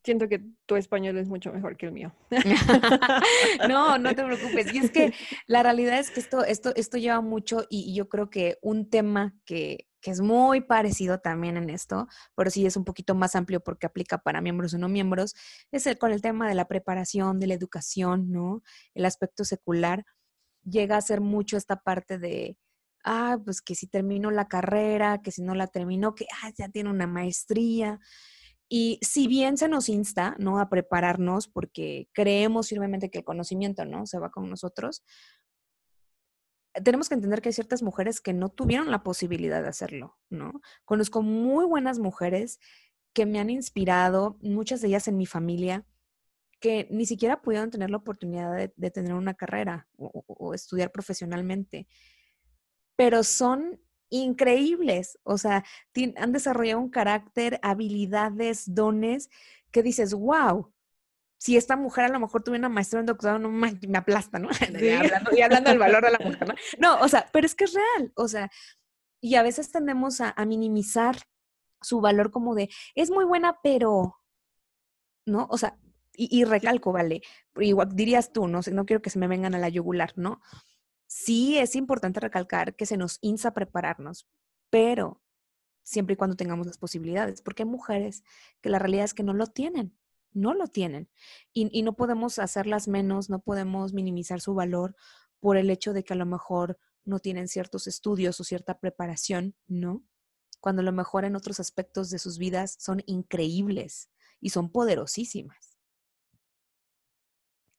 [0.02, 2.16] siento que tu español es mucho mejor que el mío.
[3.68, 4.74] no, no te preocupes.
[4.74, 5.14] Y es que
[5.48, 9.36] la realidad es que esto, esto, esto lleva mucho y, yo creo que un tema
[9.44, 13.60] que, que, es muy parecido también en esto, pero sí es un poquito más amplio
[13.60, 15.36] porque aplica para miembros o no miembros,
[15.74, 18.64] es el, con el tema de la preparación, de la educación, ¿no?
[18.94, 20.06] El aspecto secular
[20.64, 22.58] llega a ser mucho esta parte de
[23.08, 26.70] ah, pues que si terminó la carrera, que si no la terminó, que ah, ya
[26.70, 28.00] tiene una maestría.
[28.70, 30.60] Y si bien se nos insta, ¿no?
[30.60, 34.06] A prepararnos porque creemos firmemente que el conocimiento, ¿no?
[34.06, 35.04] Se va con nosotros,
[36.84, 40.62] tenemos que entender que hay ciertas mujeres que no tuvieron la posibilidad de hacerlo, ¿no?
[40.86, 42.60] Conozco muy buenas mujeres
[43.14, 45.86] que me han inspirado, muchas de ellas en mi familia,
[46.60, 51.88] que ni siquiera pudieron tener la oportunidad de, tener una carrera o, estudiar profesionalmente
[52.98, 53.80] pero son
[54.10, 55.18] increíbles.
[55.24, 55.64] O sea,
[56.18, 59.30] han desarrollado un carácter, habilidades, dones
[59.72, 60.74] que dices, wow,
[61.38, 64.50] si esta mujer a lo mejor tuviera una maestra en doctorado, no me, aplasta, ¿no?
[65.38, 66.56] Y hablando del valor de la mujer, ¿no?
[66.80, 68.50] No, o sea, pero es que es real, o sea,
[69.22, 71.18] y a veces tendemos a, minimizar
[71.82, 74.20] su valor como de, es muy buena, pero,
[75.26, 75.48] ¿no?
[75.50, 75.78] O sea,
[76.20, 77.22] y, recalco, vale,
[77.60, 80.42] igual dirías tú, no, no quiero que se me vengan a la yugular, ¿no?
[81.08, 84.28] Sí es importante recalcar que se nos insta a prepararnos,
[84.70, 85.22] pero
[85.84, 88.24] siempre y cuando tengamos las posibilidades, porque hay mujeres
[88.62, 89.98] que la realidad es que no lo tienen
[90.38, 91.10] no lo tienen.
[91.54, 94.96] Y, no podemos hacerlas menos, no podemos minimizar su valor
[95.40, 99.56] por el hecho de que a lo mejor no tienen ciertos estudios o cierta preparación,
[99.68, 100.04] ¿no?
[100.60, 105.78] Cuando a lo mejor en otros aspectos de sus vidas son increíbles y son poderosísimas.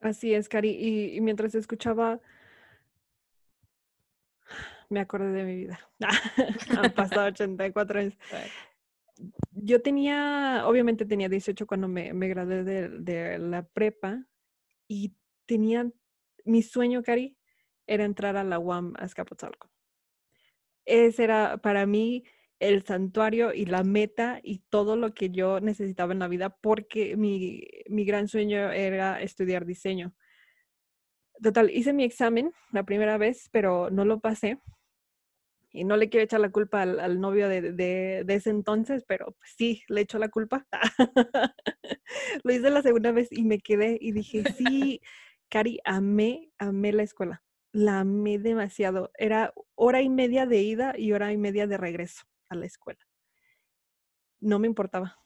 [0.00, 0.70] Así es, Cari.
[0.70, 2.20] Y, y mientras escuchaba,
[4.90, 5.78] me acordé de mi vida.
[6.82, 8.14] Han pasado 84 años
[9.50, 14.24] yo tenía, obviamente tenía 18 cuando me, me gradué de, la prepa
[14.86, 15.14] y
[15.46, 15.90] tenía,
[16.44, 17.36] mi sueño, Cari,
[17.86, 19.70] era entrar a la UAM a Azcapotzalco.
[20.84, 22.24] Ese era para mí
[22.60, 27.16] el santuario y la meta y todo lo que yo necesitaba en la vida porque
[27.16, 30.14] mi, mi gran sueño era estudiar diseño.
[31.42, 34.58] Total, hice mi examen la primera vez, pero no lo pasé
[35.70, 39.82] y no le quiero echar la culpa al, novio de, ese entonces, pero pues, sí,
[39.88, 40.66] le echo la culpa.
[42.42, 45.00] Lo hice la segunda vez y me quedé y dije, sí,
[45.48, 47.42] Cari, amé, amé la escuela.
[47.72, 49.10] La amé demasiado.
[49.18, 53.00] Era hora y media de ida y hora y media de regreso a la escuela.
[54.40, 55.18] No me importaba.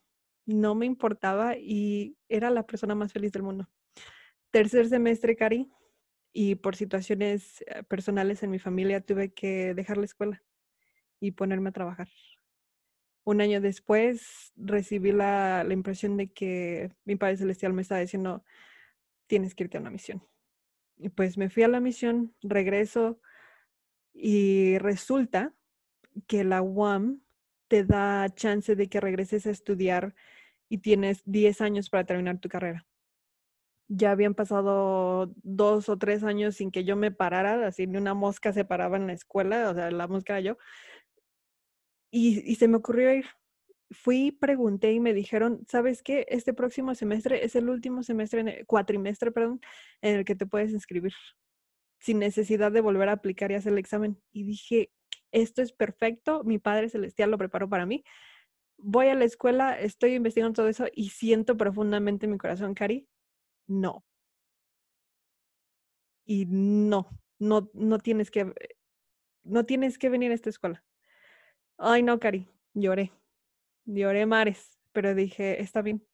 [0.44, 3.68] No me importaba y era la persona más feliz del mundo.
[4.50, 5.70] Tercer semestre, Cari,
[6.32, 10.42] y por situaciones eh, personales en mi familia tuve que dejar la escuela
[11.20, 12.08] y ponerme a trabajar.
[13.24, 18.44] Un año después recibí la, impresión de que mi Padre Celestial me estaba diciendo,
[19.28, 20.26] tienes que irte a una misión.
[20.96, 23.20] Y pues me fui a la misión, regreso
[24.12, 25.54] y resulta
[26.26, 27.22] que la UAM
[27.68, 30.14] te da chance de que regreses a estudiar
[30.68, 32.86] y tienes 10 años para terminar tu carrera
[33.94, 38.14] ya habían pasado dos o tres años sin que yo me parara, así ni una
[38.14, 40.58] mosca se paraba en la escuela, o sea, la mosca era yo.
[42.10, 43.26] Y, se me ocurrió ir.
[43.90, 46.26] Fui, pregunté y me dijeron, ¿sabes qué?
[46.28, 49.60] Este próximo semestre es el último semestre, cuatrimestre, perdón,
[50.02, 51.12] en el que te puedes inscribir,
[52.00, 54.18] sin necesidad de volver a aplicar y hacer el examen.
[54.32, 54.90] Y dije,
[55.32, 58.04] esto es perfecto, mi Padre Celestial lo preparó para mí.
[58.78, 63.08] Voy a la escuela, estoy investigando todo eso y siento profundamente en mi corazón, Cari,
[63.66, 64.04] no.
[66.24, 68.52] Y no, no, no tienes que,
[69.42, 70.84] no tienes que venir a esta escuela.
[71.78, 73.12] Ay, no, Cari, lloré.
[73.84, 76.06] Lloré mares, pero dije, está bien.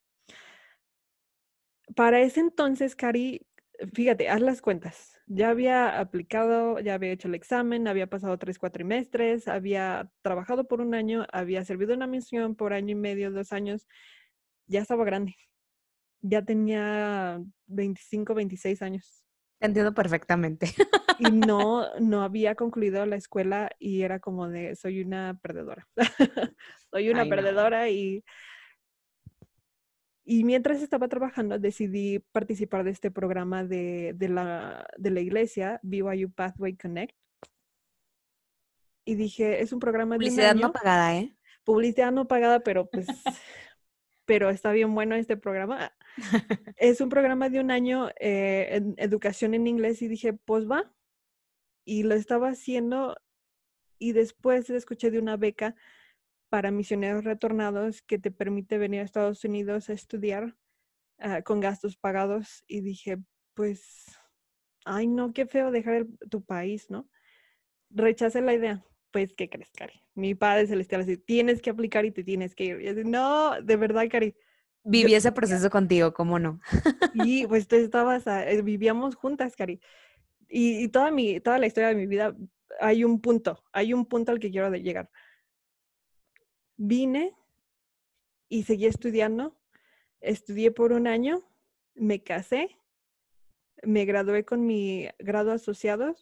[1.94, 3.46] Para ese entonces, Cari,
[3.92, 5.20] fíjate, haz las cuentas.
[5.26, 10.80] Ya había aplicado, ya había hecho el examen, había pasado tres cuatrimestres, había trabajado por
[10.80, 13.86] un año, había servido una misión por año y medio, dos años,
[14.66, 15.36] ya estaba grande
[16.20, 19.24] ya tenía 25, 26 años.
[19.60, 20.68] entiendo perfectamente.
[21.18, 25.86] Y no, no había concluido la escuela y era como de, soy una perdedora.
[26.90, 28.24] soy una perdedora y...
[30.30, 35.80] Y mientras estaba trabajando, decidí participar de este programa de, de, la, de la iglesia,
[35.82, 37.16] BYU Pathway Connect.
[39.06, 40.18] Y dije, es un programa de...
[40.18, 41.34] Publicidad no pagada, ¿eh?
[41.64, 43.06] Publicidad no pagada, pero pues
[44.28, 45.90] pero está bien bueno este programa.
[46.76, 50.92] es un programa de un año eh, en educación en inglés y dije, pues va.
[51.84, 53.16] Y lo estaba haciendo
[53.98, 55.74] y después escuché de una beca
[56.48, 60.56] para misioneros retornados que te permite venir a Estados Unidos a estudiar
[61.18, 63.18] ah, con gastos pagados y dije,
[63.54, 64.06] pues,
[64.84, 67.08] ay no, qué feo dejar tu país, ¿no?
[67.90, 70.00] Rechacé la idea pues, ¿qué crees, Cari?
[70.14, 72.80] Mi padre celestial así, tienes que aplicar y te tienes que ir.
[72.80, 74.34] Y así, no, de verdad, Cari.
[74.84, 76.60] Viví ese proceso contigo, ¿cómo no?
[77.14, 79.80] Y pues tú estabas, eh, vivíamos juntas, Cari.
[80.48, 82.34] Y, toda, mi, toda la historia de mi vida,
[82.80, 85.10] hay un punto, hay un punto al que quiero llegar.
[86.76, 87.34] Vine
[88.48, 89.56] y seguí estudiando.
[90.20, 91.42] Estudié por un año,
[91.94, 92.76] me casé,
[93.82, 96.16] me gradué con mi grado asociado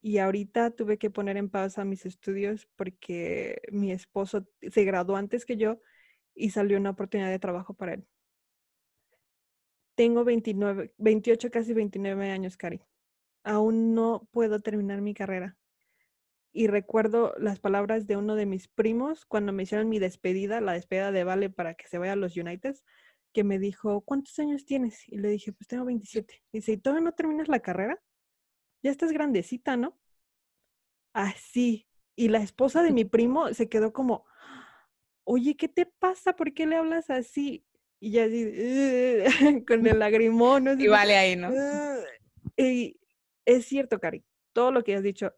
[0.00, 5.44] y ahorita tuve que poner en pausa mis estudios porque mi esposo se graduó antes
[5.44, 5.80] que yo
[6.36, 8.06] y salió una oportunidad de trabajo para él.
[9.96, 12.82] Tengo 29, 28, casi 29 años, Cari.
[13.44, 15.56] Aún no puedo terminar mi carrera.
[16.52, 20.72] y recuerdo las palabras de uno de mis primos cuando me hicieron mi despedida, la
[20.72, 22.82] despedida de Vale para que se vaya a los Uniteds,
[23.34, 25.06] que me dijo, ¿cuántos años tienes?
[25.08, 26.42] Y le dije, pues tengo 27.
[26.52, 28.02] Dice, ¿y todavía no terminas la carrera?
[28.82, 29.98] Ya estás grandecita, ¿no?
[31.12, 31.86] Así.
[32.14, 34.24] Y la esposa de mi primo se quedó como,
[35.26, 36.34] oye, ¿qué te pasa?
[36.34, 37.64] ¿Por qué le hablas así?
[38.00, 38.44] Y ya así,
[39.66, 40.64] con el lagrimón.
[40.64, 40.72] ¿no?
[40.72, 41.50] Y vale ahí, ¿no?
[42.56, 42.98] y
[43.44, 45.34] es cierto, Cari, todo lo que has dicho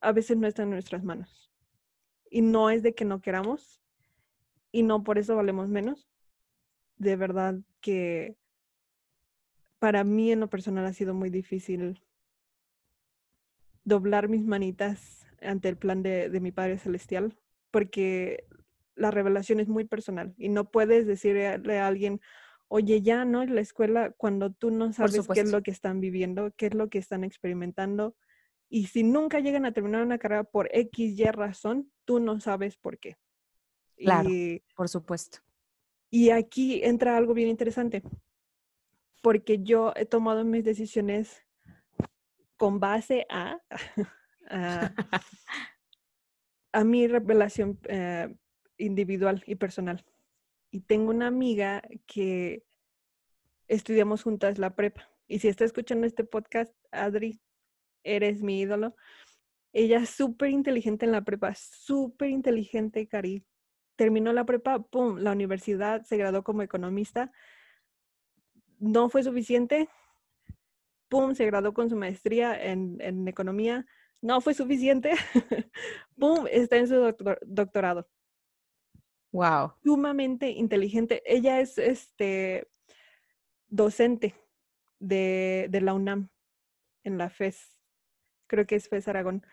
[0.00, 1.50] a veces no está en nuestras manos.
[2.30, 3.80] Y no es de que no queramos
[4.72, 6.08] y no por eso valemos menos.
[6.96, 8.36] De verdad que
[9.78, 12.02] para mí en lo personal ha sido muy difícil
[13.84, 17.38] doblar mis manitas ante el plan de, mi Padre Celestial,
[17.70, 18.44] porque
[19.00, 22.20] la revelación es muy personal y no puedes decirle a alguien,
[22.68, 23.44] oye, ya, ¿no?
[23.44, 26.88] La escuela, cuando tú no sabes qué es lo que están viviendo, qué es lo
[26.88, 28.14] que están experimentando,
[28.68, 32.76] y si nunca llegan a terminar una carrera por X, Y razón, tú no sabes
[32.76, 33.16] por qué.
[33.96, 34.30] Claro,
[34.76, 35.38] por supuesto.
[36.08, 38.02] Y aquí entra algo bien interesante,
[39.22, 41.44] porque yo he tomado mis decisiones
[42.56, 43.58] con base a,
[46.72, 48.32] a, mi revelación eh,
[48.80, 50.04] individual y personal.
[50.70, 52.64] Y tengo una amiga que
[53.68, 55.08] estudiamos juntas la prepa.
[55.26, 57.40] Y si está escuchando este podcast, Adri,
[58.02, 58.96] eres mi ídolo.
[59.72, 63.44] Ella es súper inteligente en la prepa, súper inteligente, Cari.
[63.96, 65.18] Terminó la prepa, ¡pum!
[65.18, 67.30] La universidad se graduó como economista.
[68.78, 69.88] No fue suficiente,
[71.08, 71.34] ¡pum!
[71.34, 73.86] Se graduó con su maestría en, en economía.
[74.22, 75.12] No fue suficiente,
[76.18, 76.46] ¡pum!
[76.50, 78.08] Está en su doctorado.
[79.32, 79.74] Wow.
[79.82, 81.22] Sumamente inteligente.
[81.24, 82.68] Ella es este
[83.68, 84.34] docente
[84.98, 86.30] de, de la UNAM
[87.04, 87.80] en la FES
[88.50, 89.46] creo que es Fez Aragón.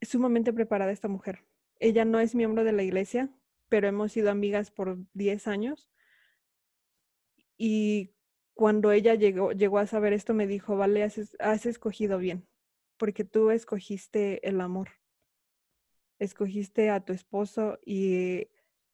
[0.00, 1.44] Sumamente preparada esta mujer.
[1.80, 3.28] Ella no es miembro de la iglesia,
[3.68, 5.90] pero hemos sido amigas por 10 años.
[7.58, 8.14] Y
[8.54, 12.46] cuando ella llegó, llegó a saber esto, me dijo, vale, has, escogido bien,
[12.96, 14.88] porque tú escogiste el amor.
[16.20, 18.46] Escogiste a tu esposo y,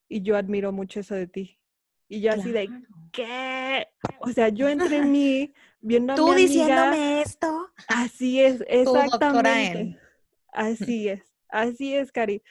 [0.09, 1.61] y yo admiro mucho eso de ti.
[2.09, 2.71] Y yo así de,
[3.13, 3.89] ¿qué?
[4.21, 7.69] O sea, yo entre mí, viendo a Tú diciéndome esto.
[7.89, 10.01] Así es, exactamente.
[10.53, 11.21] Así es,
[11.51, 12.43] así es, Cari.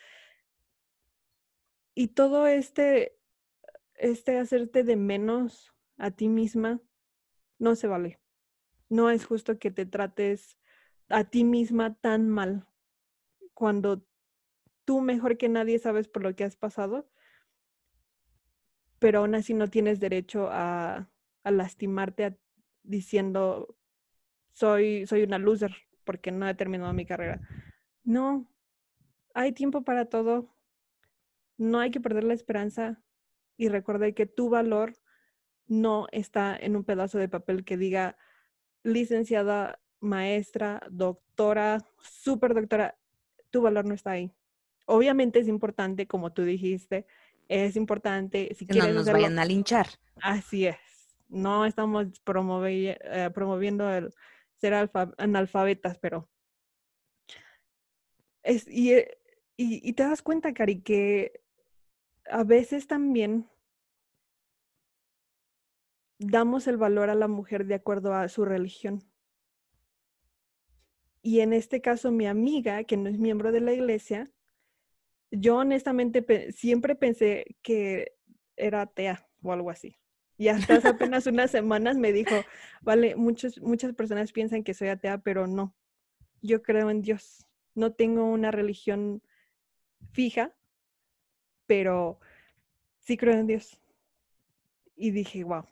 [1.95, 3.17] Y todo este,
[3.95, 6.81] este hacerte de menos a ti misma,
[7.57, 8.19] no se vale.
[8.89, 10.59] No es justo que te trates
[11.09, 12.67] a ti misma tan mal
[13.55, 14.05] cuando
[14.85, 17.09] tú mejor que nadie sabes por lo que has pasado
[18.99, 21.09] pero aún así no tienes derecho a,
[21.43, 22.39] lastimarte
[22.81, 23.77] diciendo
[24.51, 27.39] soy, soy una loser porque no he terminado mi carrera.
[28.03, 28.49] No,
[29.35, 30.49] hay tiempo para todo.
[31.57, 32.99] No hay que perder la esperanza
[33.57, 34.93] y recuerda que tu valor
[35.67, 38.17] no está en un pedazo de papel que diga
[38.81, 42.97] licenciada, maestra, doctora, super doctora.
[43.51, 44.33] Tu valor no está ahí.
[44.85, 47.05] Obviamente es importante, como tú dijiste,
[47.47, 48.53] es importante.
[48.55, 49.87] Si que no nos vayan a linchar.
[50.21, 50.77] Así es.
[51.27, 54.13] No estamos eh, promoviendo el
[54.57, 56.29] ser analfabetas, pero
[58.43, 59.17] es, eh,
[59.57, 61.41] y, y, te das cuenta, Cari, que
[62.29, 63.49] a veces también
[66.19, 69.03] damos el valor a la mujer de acuerdo a su religión.
[71.21, 74.31] Y en este caso, mi amiga, que no es miembro de la iglesia,
[75.31, 78.13] yo honestamente siempre pensé que
[78.55, 79.97] era atea o algo así.
[80.37, 82.43] Y hasta hace apenas unas semanas me dijo,
[82.81, 85.75] vale, muchos, muchas personas piensan que soy atea, pero no.
[86.41, 87.45] Yo creo en Dios.
[87.73, 89.21] No tengo una religión
[90.11, 90.55] fija,
[91.65, 92.19] pero
[92.99, 93.81] sí creo en Dios.
[94.95, 95.65] Y dije, wow,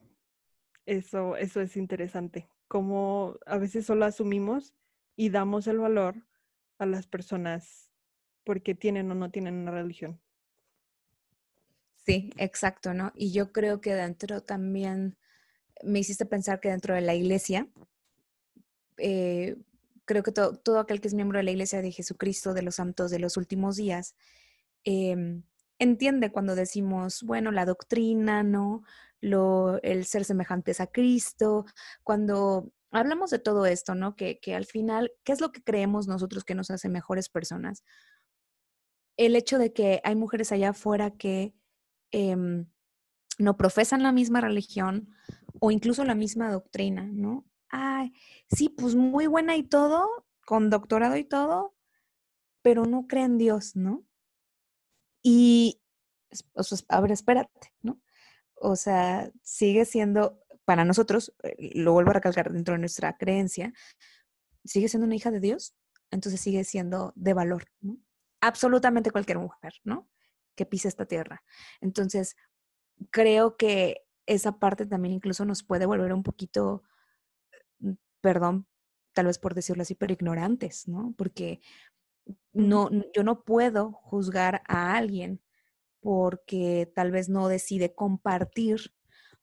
[0.86, 2.50] eso, eso es interesante.
[2.68, 4.74] Como a veces solo asumimos
[5.16, 6.16] y damos el valor
[6.78, 7.93] a las personas
[8.44, 10.20] porque tienen o no tienen una religión.
[12.06, 13.14] Sí, exacto, ¿no?
[13.16, 15.18] Y yo creo que dentro también
[15.84, 17.68] me hiciste pensar que dentro de la iglesia,
[18.98, 19.56] eh,
[20.06, 23.10] creo que todo aquel que es miembro de la iglesia de Jesucristo, de los santos
[23.12, 24.16] de los últimos días,
[24.84, 25.44] em,
[25.80, 28.84] entiende cuando decimos, bueno, la doctrina, ¿no?
[29.22, 31.66] Lo, el ser semejantes a Cristo,
[32.04, 34.16] cuando hablamos de todo esto, ¿no?
[34.16, 37.84] Que, que al final, ¿qué es lo que creemos nosotros que nos hace mejores personas?
[39.18, 41.54] El hecho de que hay mujeres allá afuera que
[42.12, 42.68] em,
[43.38, 45.10] no profesan la misma religión
[45.60, 47.46] o incluso la misma doctrina, ¿no?
[47.70, 48.14] Ay,
[48.50, 50.08] sí, pues muy buena y todo,
[50.46, 51.76] con doctorado y todo,
[52.62, 54.06] pero no cree en Dios, ¿no?
[55.24, 55.82] Y,
[56.32, 58.02] sea, a ver, espérate, ¿no?
[58.56, 63.74] O sea, sigue siendo, para nosotros, eh, lo vuelvo a recalcar dentro de nuestra creencia,
[64.66, 65.76] sigue siendo una hija de Dios,
[66.12, 67.98] entonces sigue siendo de valor, ¿no?
[68.44, 70.10] Absolutamente cualquier mujer, ¿no?
[70.56, 71.44] Que pise esta tierra.
[71.80, 72.36] Entonces,
[73.12, 76.84] creo que esa parte también incluso nos puede volver un poquito,
[77.80, 78.68] mm, perdón,
[79.14, 81.14] tal vez por decirlo así, pero ignorantes, ¿no?
[81.18, 81.62] Porque
[82.54, 85.42] no, yo no puedo juzgar a alguien
[86.02, 88.94] porque tal vez no decide compartir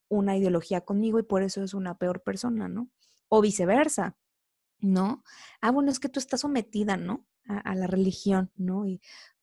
[0.09, 2.90] una ideología conmigo y por eso es una peor persona, ¿no?
[3.28, 4.18] O viceversa,
[4.80, 5.24] ¿no?
[5.62, 7.26] Ah, bueno, es que tú estás sometida, ¿no?
[7.51, 8.86] A, a la religión, ¿no?
[8.86, 9.01] Y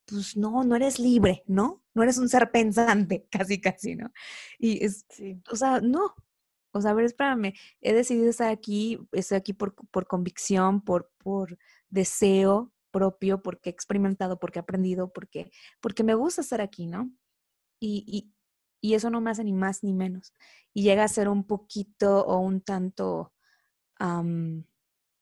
[0.07, 1.83] pues no, no eres libre, ¿no?
[1.93, 4.11] No eres un ser pensante, casi, casi, ¿no?
[4.57, 5.41] Y es, sí.
[5.51, 6.15] o sea, no.
[6.71, 11.11] O sea, a ver, espérame, he decidido estar aquí, estoy aquí por, por convicción, por,
[11.17, 11.57] por
[11.89, 15.51] deseo propio, porque he experimentado, porque he aprendido, porque,
[15.81, 17.11] porque me gusta estar aquí, ¿no?
[17.79, 18.33] Y, y,
[18.81, 20.33] y eso no me hace ni más ni menos.
[20.73, 23.33] Y llega a ser un poquito o un tanto,
[23.99, 24.63] um,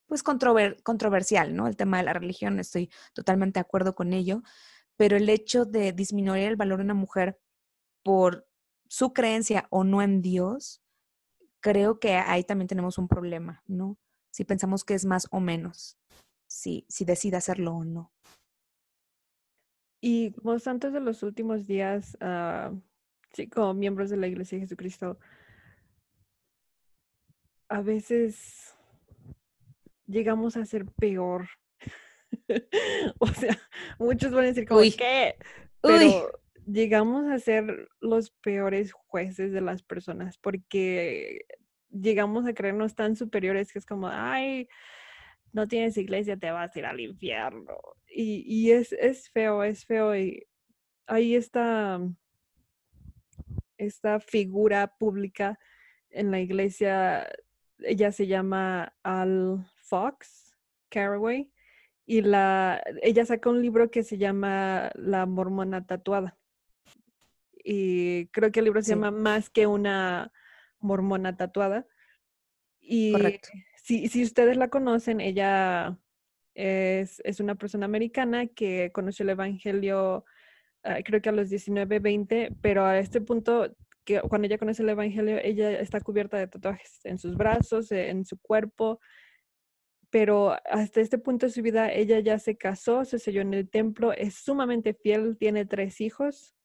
[0.07, 1.67] pues, controver controversial, ¿no?
[1.67, 4.41] El tema de la religión, estoy totalmente de acuerdo con ello,
[4.97, 7.39] pero el hecho de disminuir el valor de una mujer
[8.03, 8.47] por
[8.87, 10.81] su creencia o no en Dios,
[11.59, 13.97] creo que ahí también tenemos un problema, ¿no?
[14.31, 15.97] Si pensamos que es más o menos,
[16.47, 18.11] si, si decide hacerlo o no.
[20.01, 22.79] Y como santos de los últimos días, uh,
[23.33, 25.17] sí, como miembros de la Iglesia de Jesucristo,
[27.67, 28.74] a veces
[30.07, 31.47] llegamos a ser peor
[33.19, 33.57] o sea,
[33.99, 35.35] muchos van a decir como, ¿qué?
[35.81, 36.31] Pero
[36.65, 41.45] llegamos a ser los peores jueces de las personas porque
[41.89, 44.67] llegamos a creernos tan superiores que es como, ay,
[45.53, 47.77] no tienes iglesia, te vas a ir al infierno.
[48.07, 50.15] Y, y es, es feo, es feo.
[50.15, 50.45] Y
[51.07, 51.99] ahí está
[53.77, 55.59] esta figura pública
[56.09, 57.29] en la iglesia,
[57.79, 60.55] ella se llama Al Fox
[60.89, 61.51] Caraway
[62.05, 66.37] y la, ella saca un libro que se llama La mormona tatuada.
[67.63, 70.31] Y creo que el libro se llama Más que una
[70.79, 71.87] mormona tatuada.
[72.79, 73.49] Y Correcto.
[73.81, 75.97] Si, si ustedes la conocen, ella
[76.53, 80.25] es, es, una persona americana que conoció el Evangelio,
[80.83, 84.83] uh, creo que a los 19, 20, pero a este punto, que cuando ella conoce
[84.83, 88.99] el Evangelio, ella está cubierta de tatuajes en sus brazos, en su cuerpo,
[90.15, 93.69] pero hasta este punto de su vida ella ya se casó, se selló en el
[93.69, 96.55] templo, es sumamente fiel, tiene tres hijos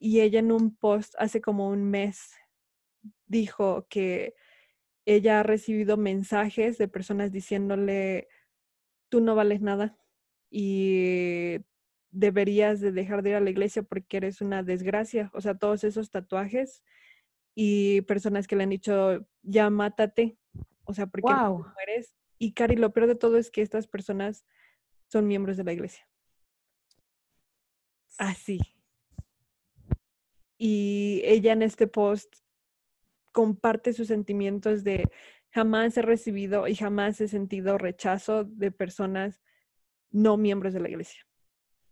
[0.00, 2.34] y ella en un post hace como un mes
[3.26, 4.34] dijo que
[5.04, 8.26] ella ha recibido mensajes de personas diciéndole,
[9.10, 9.96] tú no vales nada
[10.50, 11.58] y
[12.10, 15.30] deberías de dejar de ir a la iglesia porque eres una desgracia.
[15.34, 16.82] O sea, todos esos tatuajes
[17.54, 20.36] y personas que le han dicho, ya mátate.
[20.82, 21.60] O sea, porque wow.
[21.60, 24.44] no mueres y Cari, lo peor de todo es que estas personas
[25.08, 26.08] son miembros de la iglesia.
[28.18, 28.58] Así.
[30.58, 32.34] Y ella en este post
[33.32, 35.10] comparte sus sentimientos de
[35.50, 39.42] jamás he recibido y jamás he sentido rechazo de personas
[40.10, 41.26] no miembros de la iglesia.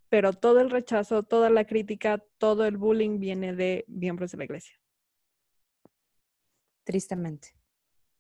[0.09, 4.45] Pero todo el rechazo, toda la crítica, todo el bullying viene de miembros de la
[4.45, 4.79] iglesia.
[6.85, 7.57] Tristemente.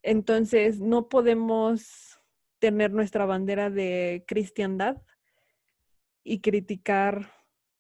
[0.06, 2.20] Entonces, no podemos
[2.58, 5.00] tener nuestra bandera de cristiandad
[6.22, 7.32] y criticar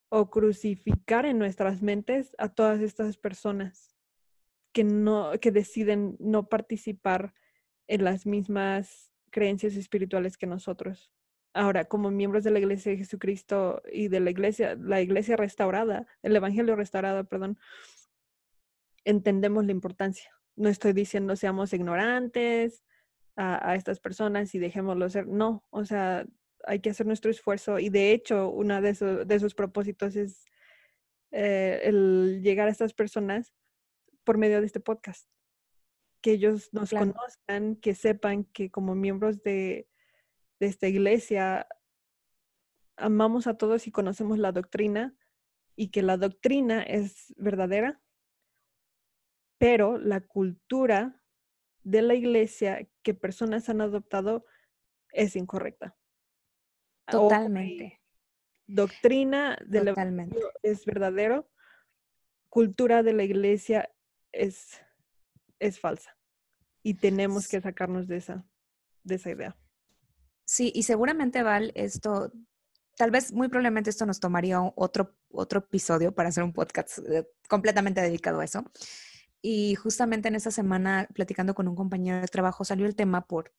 [0.08, 3.94] o crucificar en nuestras mentes a todas estas personas
[4.72, 7.34] que no que deciden no participar
[7.88, 11.12] en las mismas creencias espirituales que nosotros.
[11.52, 16.06] Ahora, como miembros de la Iglesia de Jesucristo y de la Iglesia, la Iglesia restaurada,
[16.22, 17.58] el Evangelio restaurado, perdón,
[19.04, 22.84] entendemos la importancia no estoy diciendo seamos ignorantes
[23.36, 25.26] a, estas personas y dejémoslo ser.
[25.26, 26.24] No, o sea,
[26.64, 30.44] hay que hacer nuestro esfuerzo y de hecho uno de, esos, de esos propósitos es
[31.32, 33.52] eh, el llegar a estas personas
[34.22, 35.28] por medio de este podcast.
[36.20, 39.88] Que ellos nos conozcan, que sepan que como miembros de,
[40.60, 41.66] de esta iglesia
[42.96, 45.14] amamos a todos y conocemos la doctrina
[45.76, 48.00] y que la doctrina es verdadera
[49.58, 51.20] pero la cultura
[51.82, 54.44] de la iglesia que personas han adoptado
[55.10, 55.96] es incorrecta.
[57.06, 58.00] Totalmente.
[58.66, 59.94] doctrina de la
[60.62, 61.50] es verdadero,
[62.48, 63.90] cultura de la iglesia
[64.32, 64.80] es,
[65.58, 66.16] es falsa.
[66.82, 68.46] Y tenemos que sacarnos de esa,
[69.02, 69.56] de esa idea.
[70.46, 72.32] Sí, y seguramente Val, esto
[72.96, 77.28] tal vez muy probablemente esto nos tomaría otro, otro episodio para hacer un podcast eh,
[77.48, 78.64] completamente dedicado a eso.
[79.46, 83.52] Y justamente en esta semana, platicando con un compañero de trabajo, salió el tema por,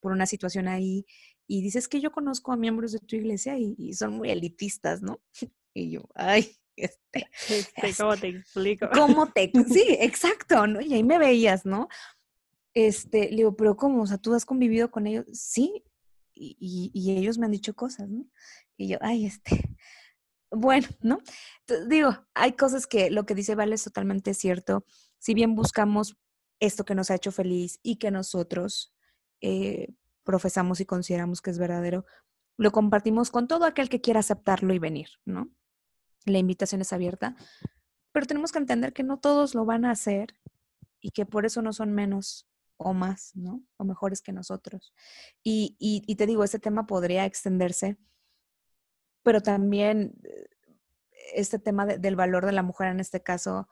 [0.00, 1.04] por una situación ahí
[1.46, 5.20] y dices que yo conozco a miembros de tu iglesia y, son muy elitistas, ¿no?
[5.74, 8.88] Y yo, ay, este, este, ¿cómo te explico?
[8.94, 9.52] ¿Cómo te?
[9.70, 10.80] Sí, exacto, ¿no?
[10.80, 11.88] Y ahí me veías, ¿no?
[12.72, 14.02] Este, le digo, pero ¿cómo?
[14.02, 15.26] O sea, ¿tú has convivido con ellos?
[15.34, 15.84] Sí,
[16.34, 18.24] y, y ellos me han dicho cosas, ¿no?
[18.78, 19.76] Y yo, ay, este,
[20.50, 21.20] bueno, ¿no?
[21.88, 24.84] digo, hay cosas que lo que dice Vale es totalmente cierto.
[25.20, 26.16] Si bien buscamos
[26.58, 28.92] esto que nos ha hecho feliz y que nosotros
[29.40, 29.94] eh,
[30.24, 32.04] profesamos y consideramos que es verdadero,
[32.56, 35.48] lo compartimos con todo aquel que quiera aceptarlo y venir, ¿no?
[36.26, 37.36] La invitación es abierta,
[38.10, 40.34] pero tenemos que entender que no todos lo van a hacer
[41.00, 43.62] y que por eso no son menos o más, ¿no?
[43.76, 44.92] O mejores que nosotros.
[45.44, 47.96] Y, y te digo, este tema podría extenderse
[49.22, 50.48] pero también eh,
[51.34, 53.68] este tema del valor de la mujer, en este caso,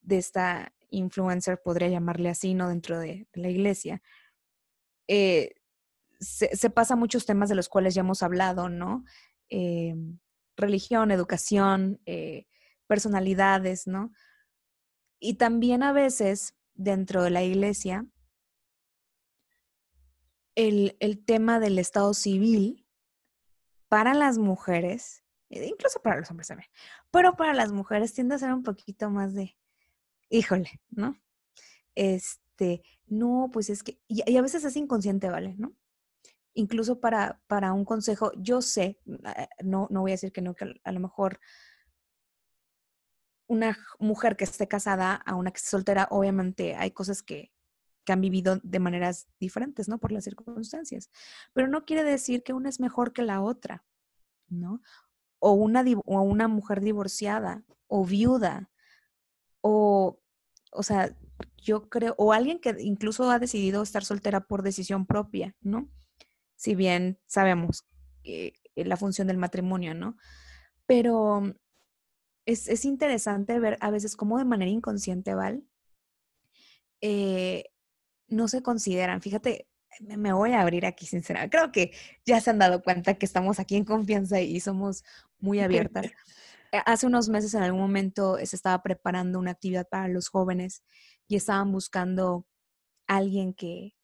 [0.00, 2.68] de esta influencer, podría llamarle así, ¿no?
[2.68, 4.02] Dentro de, la iglesia.
[5.08, 5.54] Eh,
[6.20, 9.04] se, pasa muchos temas de los cuales ya hemos hablado, ¿no?
[9.48, 9.94] Eh,
[10.56, 12.00] religión, educación,
[12.86, 14.12] personalidades, ¿no?
[15.18, 18.06] Y también a veces dentro de la iglesia,
[20.54, 22.86] el, el tema del estado civil
[23.88, 26.70] para las mujeres, e incluso para los hombres también,
[27.10, 29.56] pero para las mujeres tiende a ser un poquito más de,
[30.32, 31.16] híjole, ¿no?
[31.94, 35.54] Este, no, pues es que, y, a veces es inconsciente, ¿vale?
[35.58, 35.74] ¿No?
[36.54, 40.54] Incluso para, para un consejo, yo sé, eh, no, no voy a decir que no,
[40.54, 41.38] que a lo mejor
[43.46, 47.52] una mujer que esté casada a una que esté soltera, obviamente hay cosas que,
[48.04, 49.98] que han vivido de maneras diferentes, ¿no?
[49.98, 51.10] Por las circunstancias.
[51.52, 53.84] Pero no quiere decir que una es mejor que la otra,
[54.48, 54.80] ¿no?
[55.40, 58.70] O una, o una mujer divorciada o viuda
[59.62, 60.21] o,
[60.72, 61.14] o sea,
[61.56, 65.88] yo creo, o alguien que incluso ha decidido estar soltera por decisión propia, ¿no?
[66.56, 67.84] Si bien sabemos
[68.74, 70.16] la función del matrimonio, ¿no?
[70.86, 71.54] Pero
[72.46, 75.64] es, es, interesante ver a veces cómo de manera inconsciente, Val,
[77.00, 77.64] eh,
[78.28, 79.20] no se consideran.
[79.20, 79.68] Fíjate,
[80.00, 81.56] me voy a abrir aquí, sinceramente.
[81.56, 81.92] Creo que
[82.24, 85.04] ya se han dado cuenta que estamos aquí en confianza y somos
[85.38, 86.06] muy abiertas.
[86.72, 90.82] Eh, hace unos meses, en algún momento, se estaba preparando una actividad para los jóvenes
[91.28, 92.46] y estaban buscando
[93.06, 93.94] alguien que,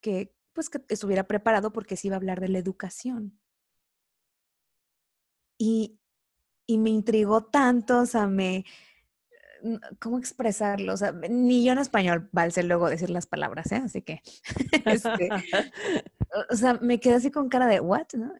[0.00, 3.40] que pues, que estuviera preparado porque se iba a hablar de la educación.
[5.58, 6.00] Y,
[6.66, 8.64] y me intrigó tanto, o sea, me,
[10.00, 10.94] ¿cómo expresarlo?
[10.94, 13.82] O sea, ni yo en español valse luego decir las palabras, ¿eh?
[13.84, 14.22] Así que,
[14.86, 15.28] este,
[16.50, 18.06] o sea, me quedé así con cara de, ¿what?
[18.14, 18.32] ¿no?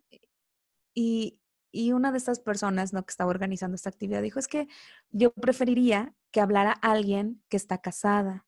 [0.95, 1.39] Y,
[1.77, 3.05] y una de estas personas, ¿no?
[3.05, 4.67] Que estaba organizando esta actividad dijo, es que
[5.11, 8.47] yo preferiría que hablara alguien que está casada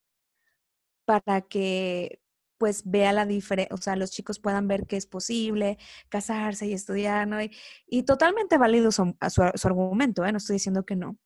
[1.05, 2.23] para que
[2.59, 6.73] pues vea la diferencia, o sea, los chicos puedan ver que es posible casarse y
[6.73, 7.39] estudiar, ¿no?
[7.87, 10.33] Y, totalmente válido su, su, su argumento, ¿eh?
[10.33, 11.19] No estoy diciendo que no.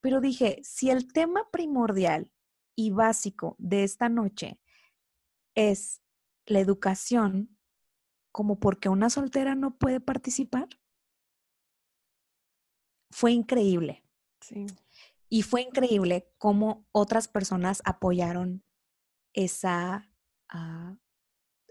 [0.00, 2.30] Pero dije, si el tema primordial
[2.76, 4.60] y básico de esta noche
[5.54, 6.00] es
[6.46, 7.58] la educación,
[8.32, 10.68] como porque una soltera no puede participar,
[13.16, 14.04] fue increíble.
[14.42, 14.66] Sí.
[15.30, 18.62] Y fue increíble cómo otras personas apoyaron
[19.32, 20.06] esa
[20.50, 20.98] ah,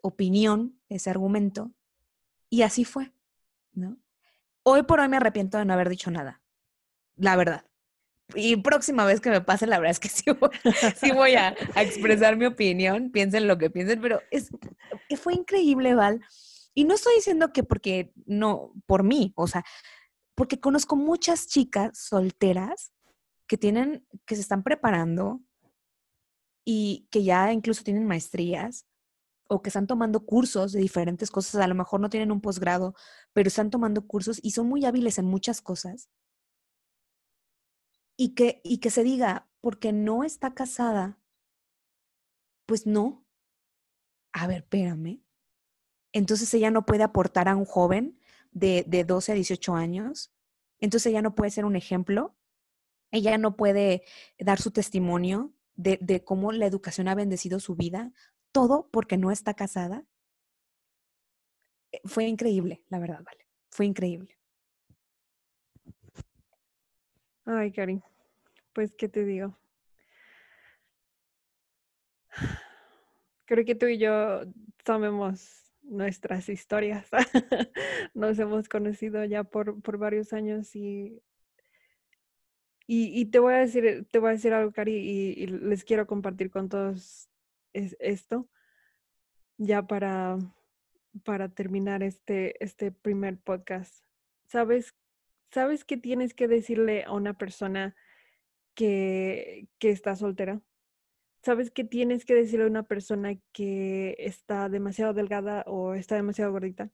[0.02, 1.72] opinión, ese argumento.
[2.50, 3.14] Y así fue,
[3.74, 4.00] ¿no?
[4.64, 6.41] Hoy por hoy me arrepiento de no haber dicho nada,
[7.16, 7.64] la verdad
[8.34, 10.10] y próxima vez que me pase, la verdad es que
[10.96, 14.50] sí voy, a, expresar mi opinión, piensen lo que piensen, pero es,
[15.16, 16.26] fue increíble, Val.
[16.74, 19.64] Y no estoy diciendo que porque no, por mí, o sea,
[20.36, 22.92] porque conozco muchas chicas solteras
[23.48, 25.42] que tienen, que se están preparando
[26.66, 28.86] y que ya incluso tienen maestrías
[29.48, 32.96] o que están tomando cursos de diferentes cosas, a lo mejor no tienen un posgrado,
[33.34, 36.10] pero están tomando cursos y son muy hábiles en muchas cosas
[38.18, 41.20] y que, y que se diga, porque no está casada,
[42.66, 43.26] pues no.
[44.34, 45.22] A ver, espérame.
[46.12, 48.20] Entonces ella no puede aportar a un joven
[48.56, 50.32] de, de 12 a 18 años.
[50.80, 52.36] Entonces ella no puede ser un ejemplo.
[53.12, 54.03] Ella no puede
[54.39, 58.12] dar su testimonio de, de cómo la educación ha bendecido su vida.
[58.51, 60.06] Todo porque no está casada.
[61.91, 63.45] Eh, fue increíble, la verdad, vale.
[63.70, 64.38] Fue increíble.
[67.43, 68.01] Ay, Cari,
[68.74, 69.56] pues, ¿qué te digo?
[73.45, 74.43] Creo que tú y yo
[74.84, 77.08] sabemos nuestras historias.
[78.14, 81.22] Nos hemos conocido ya por, por varios años y,
[82.88, 86.52] y, te voy a decir, te voy a decir algo, Cari, y, les quiero compartir
[86.52, 87.30] con todos
[87.74, 88.48] esto,
[89.58, 90.38] ya para,
[91.24, 94.04] para terminar este, este primer podcast.
[94.46, 94.96] ¿Sabes,
[95.52, 97.96] ¿Sabes qué tienes que decirle a una persona
[98.76, 100.62] que, que está soltera?
[101.46, 106.52] ¿Sabes qué tienes que decirle a una persona que está demasiado delgada o está demasiado
[106.52, 106.89] gordita?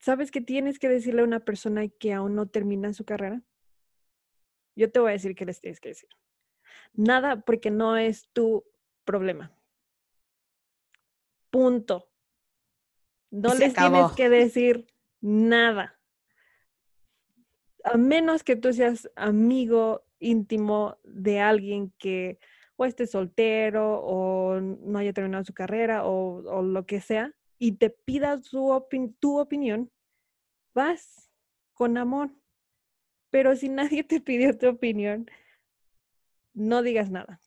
[0.00, 3.42] ¿Sabes qué tienes que decirle a una persona que aún no termina su carrera?
[4.74, 6.08] Yo te voy a decir qué les tienes que decir.
[6.92, 8.64] Nada porque no es tu
[9.04, 9.56] problema.
[11.50, 12.10] Punto.
[13.30, 15.96] No les tienes que decir nada.
[17.84, 22.40] A menos que tú seas amigo íntimo de alguien que
[22.80, 27.90] o esté soltero o no haya terminado su carrera o, lo que sea, y te
[27.90, 28.82] pida su
[29.20, 29.90] tu opinión,
[30.72, 31.30] vas
[31.74, 32.30] con amor.
[33.28, 35.26] Pero si nadie te pidió tu opinión,
[36.54, 37.38] no digas nada.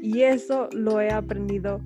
[0.00, 1.80] Y eso lo he aprendido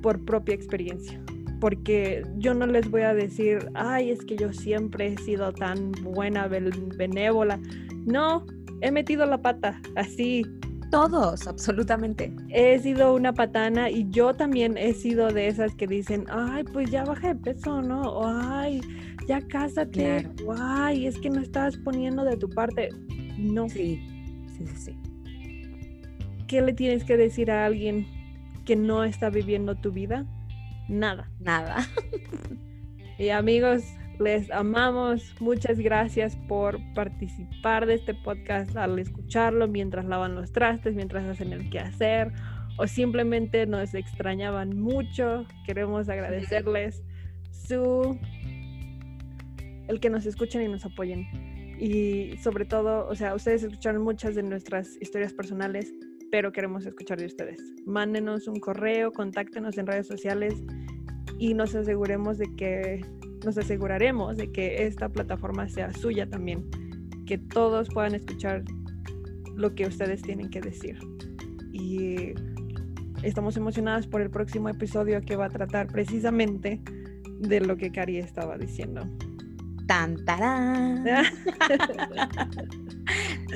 [0.00, 1.22] por propia experiencia
[1.60, 5.92] porque yo no les voy a decir, ay, es que yo siempre he sido tan
[6.02, 7.60] buena, benévola.
[8.06, 8.46] No,
[8.80, 10.44] he metido la pata, así.
[10.90, 12.34] Todos, absolutamente.
[12.48, 16.90] He sido una patana y yo también he sido de esas que dicen, ay, pues
[16.90, 18.02] ya baja de peso, ¿no?
[18.02, 18.80] O ay,
[19.28, 20.28] ya cásate.
[20.58, 22.88] ay, es que no estás poniendo de tu parte.
[23.38, 23.68] No.
[23.68, 24.02] Sí,
[24.58, 24.96] sí, sí, sí.
[26.48, 28.08] ¿Qué le tienes que decir a alguien
[28.64, 30.26] que no está viviendo tu vida?
[30.90, 31.30] Nada.
[31.38, 31.86] Nada.
[33.18, 33.82] y amigos,
[34.18, 35.34] les amamos.
[35.40, 41.52] Muchas gracias por participar de este podcast al escucharlo mientras lavan los trastes, mientras hacen
[41.52, 42.32] el quehacer
[42.76, 45.46] o simplemente nos extrañaban mucho.
[45.66, 47.02] Queremos agradecerles
[47.50, 48.18] su
[49.88, 51.26] el que nos escuchen y nos apoyen.
[51.78, 55.92] Y sobre todo, o sea, ustedes escucharon muchas de nuestras historias personales
[56.30, 57.60] pero queremos escuchar de ustedes.
[57.86, 60.54] Mándenos un correo, contáctenos en redes sociales
[61.38, 63.00] y nos aseguremos de que
[63.44, 66.68] nos aseguraremos de que esta plataforma sea suya también,
[67.26, 68.62] que todos puedan escuchar
[69.56, 70.98] lo que ustedes tienen que decir.
[71.72, 72.34] Y
[73.22, 76.80] estamos emocionadas por el próximo episodio que va a tratar precisamente
[77.38, 79.08] de lo que Cari estaba diciendo.
[79.86, 80.16] Tan,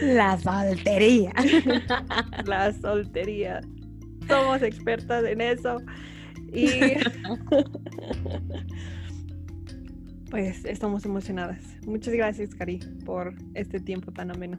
[0.01, 1.33] La soltería.
[2.47, 3.61] La soltería.
[4.29, 5.79] Somos expertas en eso.
[6.53, 6.69] Y
[10.31, 11.63] pues estamos emocionadas.
[11.87, 14.59] Muchas gracias, Cari, por este tiempo tan ameno.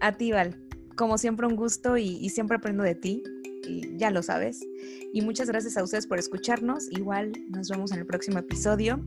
[0.00, 0.58] A ti, Val.
[0.96, 3.22] Como siempre, un gusto y, y siempre aprendo de ti.
[3.68, 4.60] Y ya lo sabes.
[5.12, 6.90] Y muchas gracias a ustedes por escucharnos.
[6.90, 9.04] Igual nos vemos en el próximo episodio.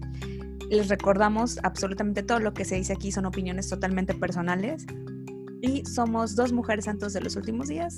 [0.70, 4.86] Les recordamos absolutamente todo lo que se dice aquí son opiniones totalmente personales
[5.62, 7.98] y somos dos mujeres santos de los últimos días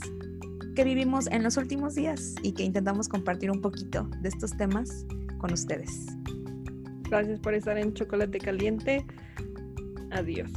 [0.75, 5.05] que vivimos en los últimos días y que intentamos compartir un poquito de estos temas
[5.37, 6.07] con ustedes.
[7.09, 9.05] Gracias por estar en Chocolate Caliente.
[10.11, 10.51] Adiós.